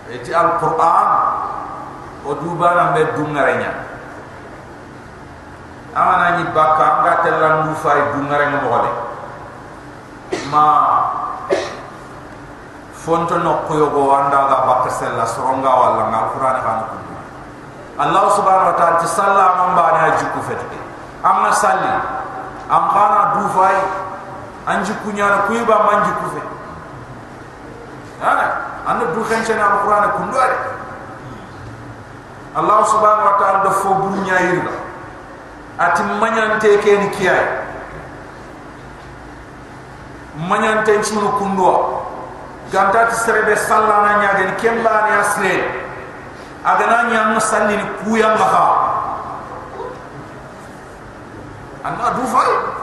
إتي 0.10 0.34
القرآن 0.42 1.10
ودوبانا 2.26 2.84
بدون 2.98 3.38
رينا 3.38 3.74
أما 5.98 6.14
ناني 6.18 6.44
باكا 6.58 6.88
قال 7.06 7.18
تعالى 7.24 7.64
نوفا 7.70 7.94
بدون 7.94 8.34
رينا 8.34 8.58
مغالي 8.66 8.94
ما 10.52 10.66
فونتو 13.06 13.38
نقو 13.38 13.74
يغو 13.78 14.02
واندا 14.10 14.38
غا 14.38 14.58
باكر 14.66 14.90
سلا 14.90 15.26
سرونغا 15.26 15.74
والا 15.74 16.04
ما 16.10 16.18
القرآن 16.26 16.56
خانا 16.66 16.84
كنتو 16.90 17.14
الله 18.02 18.24
سبحانه 18.38 18.66
وتعالى 18.70 18.98
تصلى 19.06 19.46
من 19.62 19.70
بانها 19.78 20.10
جكو 20.18 20.40
فتك 20.50 20.72
أما 21.26 21.52
صلي 21.52 21.94
أما 22.74 22.88
قانا 22.90 23.22
دوفاي 23.38 23.78
an 24.66 24.82
jiku 24.84 25.12
nya 25.14 25.30
na 25.30 25.38
kuy 25.46 25.62
ba 25.66 25.78
man 25.86 26.04
jiku 26.10 26.26
fe 26.34 26.42
ana 28.22 28.46
an 28.90 29.00
du 29.14 29.22
khan 29.24 29.46
chena 29.46 29.62
alquran 29.78 30.10
ku 30.18 30.22
ndo 30.26 30.38
ale 30.42 30.58
Allah 32.56 32.80
subhanahu 32.88 33.28
wa 33.28 33.36
ta'ala 33.38 33.60
da 33.68 33.72
fo 33.72 33.90
bu 33.94 34.16
nya 34.26 34.40
yirba 34.42 34.72
ati 35.78 36.02
manyante 36.18 36.80
ke 36.82 36.92
ni 36.98 37.10
kiyay 37.14 37.46
manyante 40.50 40.98
chunu 41.04 41.30
kundo 41.38 42.02
ganta 42.72 43.06
ti 43.12 43.16
serebe 43.22 43.54
salla 43.56 44.02
na 44.02 44.12
nya 44.24 44.30
den 44.40 44.52
kemba 44.58 45.06
ni 45.06 45.12
asre 45.20 45.54
agana 46.66 47.12
nya 47.12 47.22
musalli 47.38 47.78
ni 47.78 47.86
kuya 48.02 48.34
maha 48.34 48.68
anda 51.86 52.18
du 52.18 52.26
fay 52.34 52.75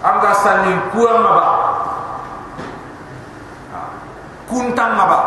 anga 0.00 0.32
salli 0.32 0.72
kuya 0.92 1.14
maba 1.20 1.46
kuntan 4.48 4.96
maba 4.96 5.18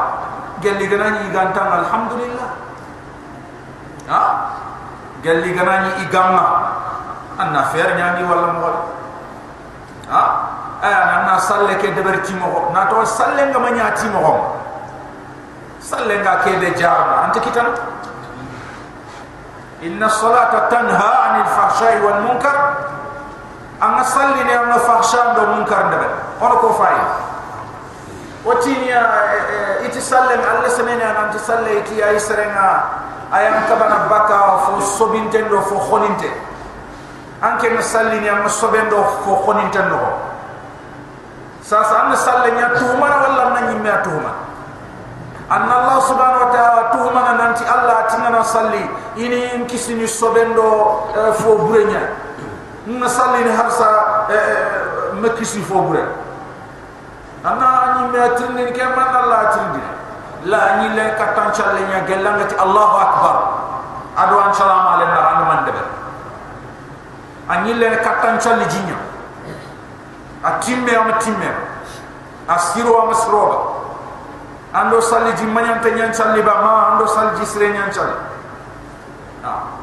gelli 0.59 0.89
gana 0.89 1.21
ni 1.21 1.29
gantan 1.29 1.67
alhamdulillah 1.85 2.49
ha 4.09 4.21
gelli 5.21 5.53
gana 5.53 5.73
ni 5.87 5.91
igamma 6.03 6.45
anna 7.37 7.69
fer 7.69 7.93
nya 7.95 8.17
ni 8.17 8.23
wala 8.25 8.49
mo 8.57 8.69
ha 10.09 10.23
ana 10.81 11.15
na 11.29 11.35
salle 11.39 11.77
ke 11.77 11.93
deber 11.95 12.19
ti 12.25 12.33
mo 12.35 12.73
na 12.73 12.89
to 12.89 12.99
salle 13.05 13.39
nga 13.39 13.59
ma 13.61 13.69
nya 13.71 13.93
ti 13.95 14.09
mo 14.09 14.57
salle 15.79 16.17
nga 16.19 16.41
ke 16.43 16.57
de 16.59 16.73
jarma 16.75 17.29
ante 17.29 17.39
kitan 17.39 17.71
inna 19.85 20.09
salata 20.09 20.67
tanha 20.67 21.09
anil 21.29 21.47
fahsha'i 21.47 21.97
wal 22.03 22.19
munkar 22.27 22.57
anga 23.83 24.03
salli 24.07 24.43
ne 24.47 24.53
am 24.55 24.71
fahsha 24.79 25.35
do 25.35 25.43
munkar 25.51 25.91
ndebe 25.91 26.07
ono 26.39 26.55
ko 26.63 26.71
fay 26.79 26.97
watinya 28.47 29.01
iti 29.83 29.99
salle 29.99 30.39
alla 30.39 30.69
semene 30.71 31.03
an 31.03 31.27
ante 31.27 31.39
salle 31.39 31.83
iti 31.83 31.99
ay 31.99 32.15
serenga. 32.15 33.03
Ayam 33.33 33.65
kabana 33.65 34.05
baka 34.05 34.61
fo 34.61 34.77
sobintendo 34.77 35.57
fo 35.65 35.81
khoninte 35.89 36.29
anke 37.41 37.65
na 37.73 37.81
salli 37.81 38.21
ne 38.21 38.29
am 38.29 38.45
sobendo 38.45 39.01
fo 39.25 39.41
khoninte 39.41 39.81
no 39.89 40.21
sasa 41.65 42.05
an 42.05 42.13
salle 42.13 42.53
nya 42.53 42.77
tuma 42.77 43.09
wala 43.09 43.57
na 43.57 43.73
nyimme 43.73 43.89
tuma 44.05 44.37
an 45.49 45.65
allah 45.65 45.97
subhanahu 46.05 46.45
wa 46.45 46.49
ta'ala 46.53 46.81
tuma 46.93 47.19
na 47.25 47.33
nanti 47.33 47.65
allah 47.65 48.05
tinana 48.05 48.45
salli. 48.45 48.85
Ini 49.17 49.65
kisini 49.65 50.05
sobendo 50.05 51.09
fo 51.41 51.57
burenya 51.57 52.13
نصلي 52.87 53.43
نهرسا 53.43 53.89
مكسي 55.13 55.61
فوبر 55.61 56.03
أنا 57.45 57.67
أني 57.85 58.07
ما 58.11 58.27
ترني 58.27 58.71
كمان 58.71 59.15
الله 59.23 59.43
ترني 59.43 59.83
لا 60.45 60.59
أني 60.73 60.87
لا 60.95 61.05
كتان 61.15 61.53
شلني 61.53 62.01
جلنا 62.07 62.47
الله 62.63 62.91
أكبر 63.01 63.35
أدو 64.17 64.35
أن 64.39 64.53
شلام 64.53 64.87
على 64.87 65.03
النار 65.03 65.25
أنا 65.31 65.43
من 65.49 65.59
دبر 65.67 65.85
أني 67.51 67.73
لا 67.73 67.95
كتان 68.03 68.39
شلني 68.39 68.65
جنيا 68.65 68.97
أتيمي 70.45 70.97
أم 70.97 71.11
تيمي 71.19 71.51
أسيرو 72.49 73.03
أم 73.03 73.13
سروبا 73.13 73.59
أندو 74.75 74.99
سالي 74.99 75.31
جمانيان 75.31 75.81
تنيان 75.81 76.13
سالي 76.13 76.41
بما 76.41 76.93
أندو 76.93 77.05
سالي 77.05 77.39
جسرين 77.39 77.75
يان 77.75 77.91
سالي 77.91 78.15
آه. 79.45 79.82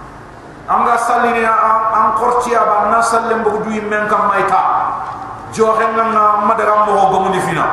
Anga 0.70 0.94
salli 0.96 1.34
ni 1.34 1.42
an 1.44 2.14
korti 2.14 2.54
aba 2.54 2.90
na 2.94 3.02
salli 3.02 3.34
mbo 3.34 3.50
du 3.66 3.70
men 3.82 4.06
kam 4.06 4.30
maita. 4.30 4.62
Jo 5.52 5.74
henga 5.74 6.04
na 6.14 6.46
madara 6.46 6.86
mo 6.86 7.10
go 7.10 7.20
mo 7.26 7.28
ni 7.34 7.40
fina 7.42 7.66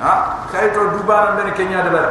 ha? 0.00 0.36
Kayto 0.52 0.92
dubana 0.92 1.32
ben 1.36 1.52
kenya 1.56 1.80
de 1.82 1.90
ber 1.90 2.08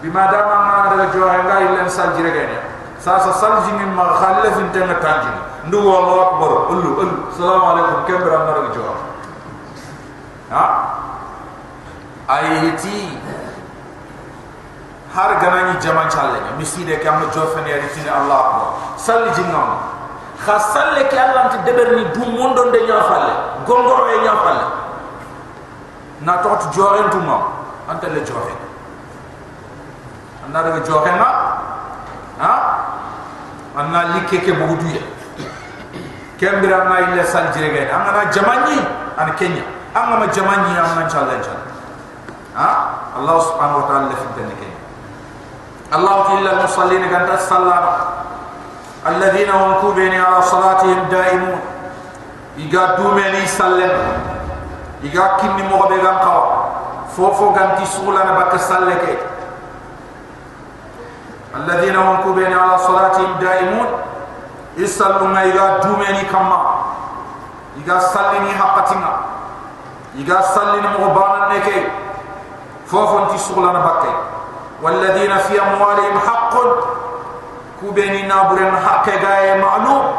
bima 0.00 0.30
dama 0.30 0.56
ma 0.62 0.76
daga 0.90 1.10
jo 1.10 1.26
henga 1.26 1.58
illen 1.66 1.90
salli 1.90 2.22
regene 2.22 2.62
sa 3.02 3.18
sa 3.18 3.32
salli 3.34 3.66
ji 3.66 3.72
min 3.74 3.90
ma 3.92 4.14
khalle 4.14 4.54
fin 4.54 4.70
tan 4.70 4.86
tanji 5.02 5.34
ndu 5.66 5.78
wallahu 5.82 6.20
akbar 6.22 6.50
ullu 6.70 6.90
ullu 7.02 7.16
assalamu 7.26 7.66
alaikum 7.74 7.98
kembra 8.06 8.38
na 8.38 8.52
daga 8.54 8.70
jo 8.70 8.82
ha? 10.54 10.64
Ayiti 12.28 13.18
har 15.14 15.38
ganani 15.38 15.78
jaman 15.80 16.10
challe 16.10 16.38
miside 16.58 16.98
kam 17.02 17.22
jofene 17.30 17.70
yari 17.70 17.86
tini 17.94 18.10
allah 18.10 18.38
akbar. 18.50 18.68
Salli 18.98 19.30
jingam 19.30 19.78
kha 20.42 20.58
salle 20.58 21.06
ke 21.06 21.14
allah 21.16 21.48
ti 21.54 21.58
deberni 21.66 22.04
du 22.12 22.26
mondo 22.34 22.70
de 22.74 22.80
nyafalle 22.82 23.34
gongoro 23.66 24.10
e 24.10 24.16
nyafalle 24.26 24.66
na 26.26 26.42
tot 26.42 26.66
joren 26.74 27.10
tuma 27.10 27.38
anta 27.88 28.08
le 28.08 28.20
joren 28.26 28.58
anda 30.46 30.62
daga 30.62 30.80
joren 30.84 31.16
na 31.16 31.28
ha? 32.42 32.52
Anna 33.76 34.18
likke 34.18 34.38
ke 34.42 34.52
buguduye 34.52 35.02
kembira 36.38 36.84
na 36.90 37.00
ille 37.06 37.22
sal 37.24 37.54
jirege 37.54 37.86
angana 37.90 38.30
jamani 38.34 38.82
an 39.16 39.30
kenya. 39.38 39.62
Angama 39.94 40.26
jamani 40.26 40.74
amna 40.74 41.06
challe 41.08 41.38
ha? 42.58 42.68
Allah 43.14 43.36
subhanahu 43.38 43.82
wa 43.82 43.86
ta'ala 43.86 44.10
fi 44.10 44.26
dhalika 44.34 44.73
الله 45.92 46.38
إلا 46.38 46.50
المصلين 46.52 47.10
كانت 47.10 47.30
الصلاة 47.30 47.96
الذين 49.06 49.50
هم 49.50 49.74
كوبين 49.80 50.20
على 50.20 50.42
صلاتهم 50.42 50.98
دائمون. 51.10 51.60
إيقا 52.58 52.96
دومين 52.96 53.34
يسلم 53.44 53.92
إيقا 55.04 55.26
كني 55.36 55.62
مغبغان 55.68 56.16
قوى 56.24 56.46
فوفو 57.16 57.52
غانتي 57.52 57.84
سولانا 57.86 58.32
بك 58.38 58.56
سلك 58.56 59.18
الذين 61.54 61.96
هم 61.96 62.16
كوبين 62.22 62.52
على 62.58 62.78
صلاتهم 62.78 63.32
دائمون. 63.40 63.86
يسلم 64.76 65.36
إيقا 65.36 65.78
دومين 65.84 66.16
كما. 66.32 66.60
إيقا 67.78 67.98
سلني 67.98 68.50
حقتنا. 68.54 69.10
إيقا 70.18 70.40
سلني 70.40 70.88
مغبانا 70.98 71.54
نكي. 71.54 71.86
فوفو 72.86 73.18
انتي 73.18 73.38
سولانا 73.38 73.78
بكي. 73.78 74.14
والذين 74.83 75.37
في 75.37 75.61
أموالهم 75.61 76.19
حق 76.27 76.53
كوبيني 77.81 78.21
نابرين 78.21 78.77
حق 78.77 79.09
غاية 79.09 79.61
معلوم 79.61 80.15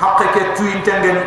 حق 0.00 0.22
كتوين 0.34 0.82
تنغني 0.82 1.24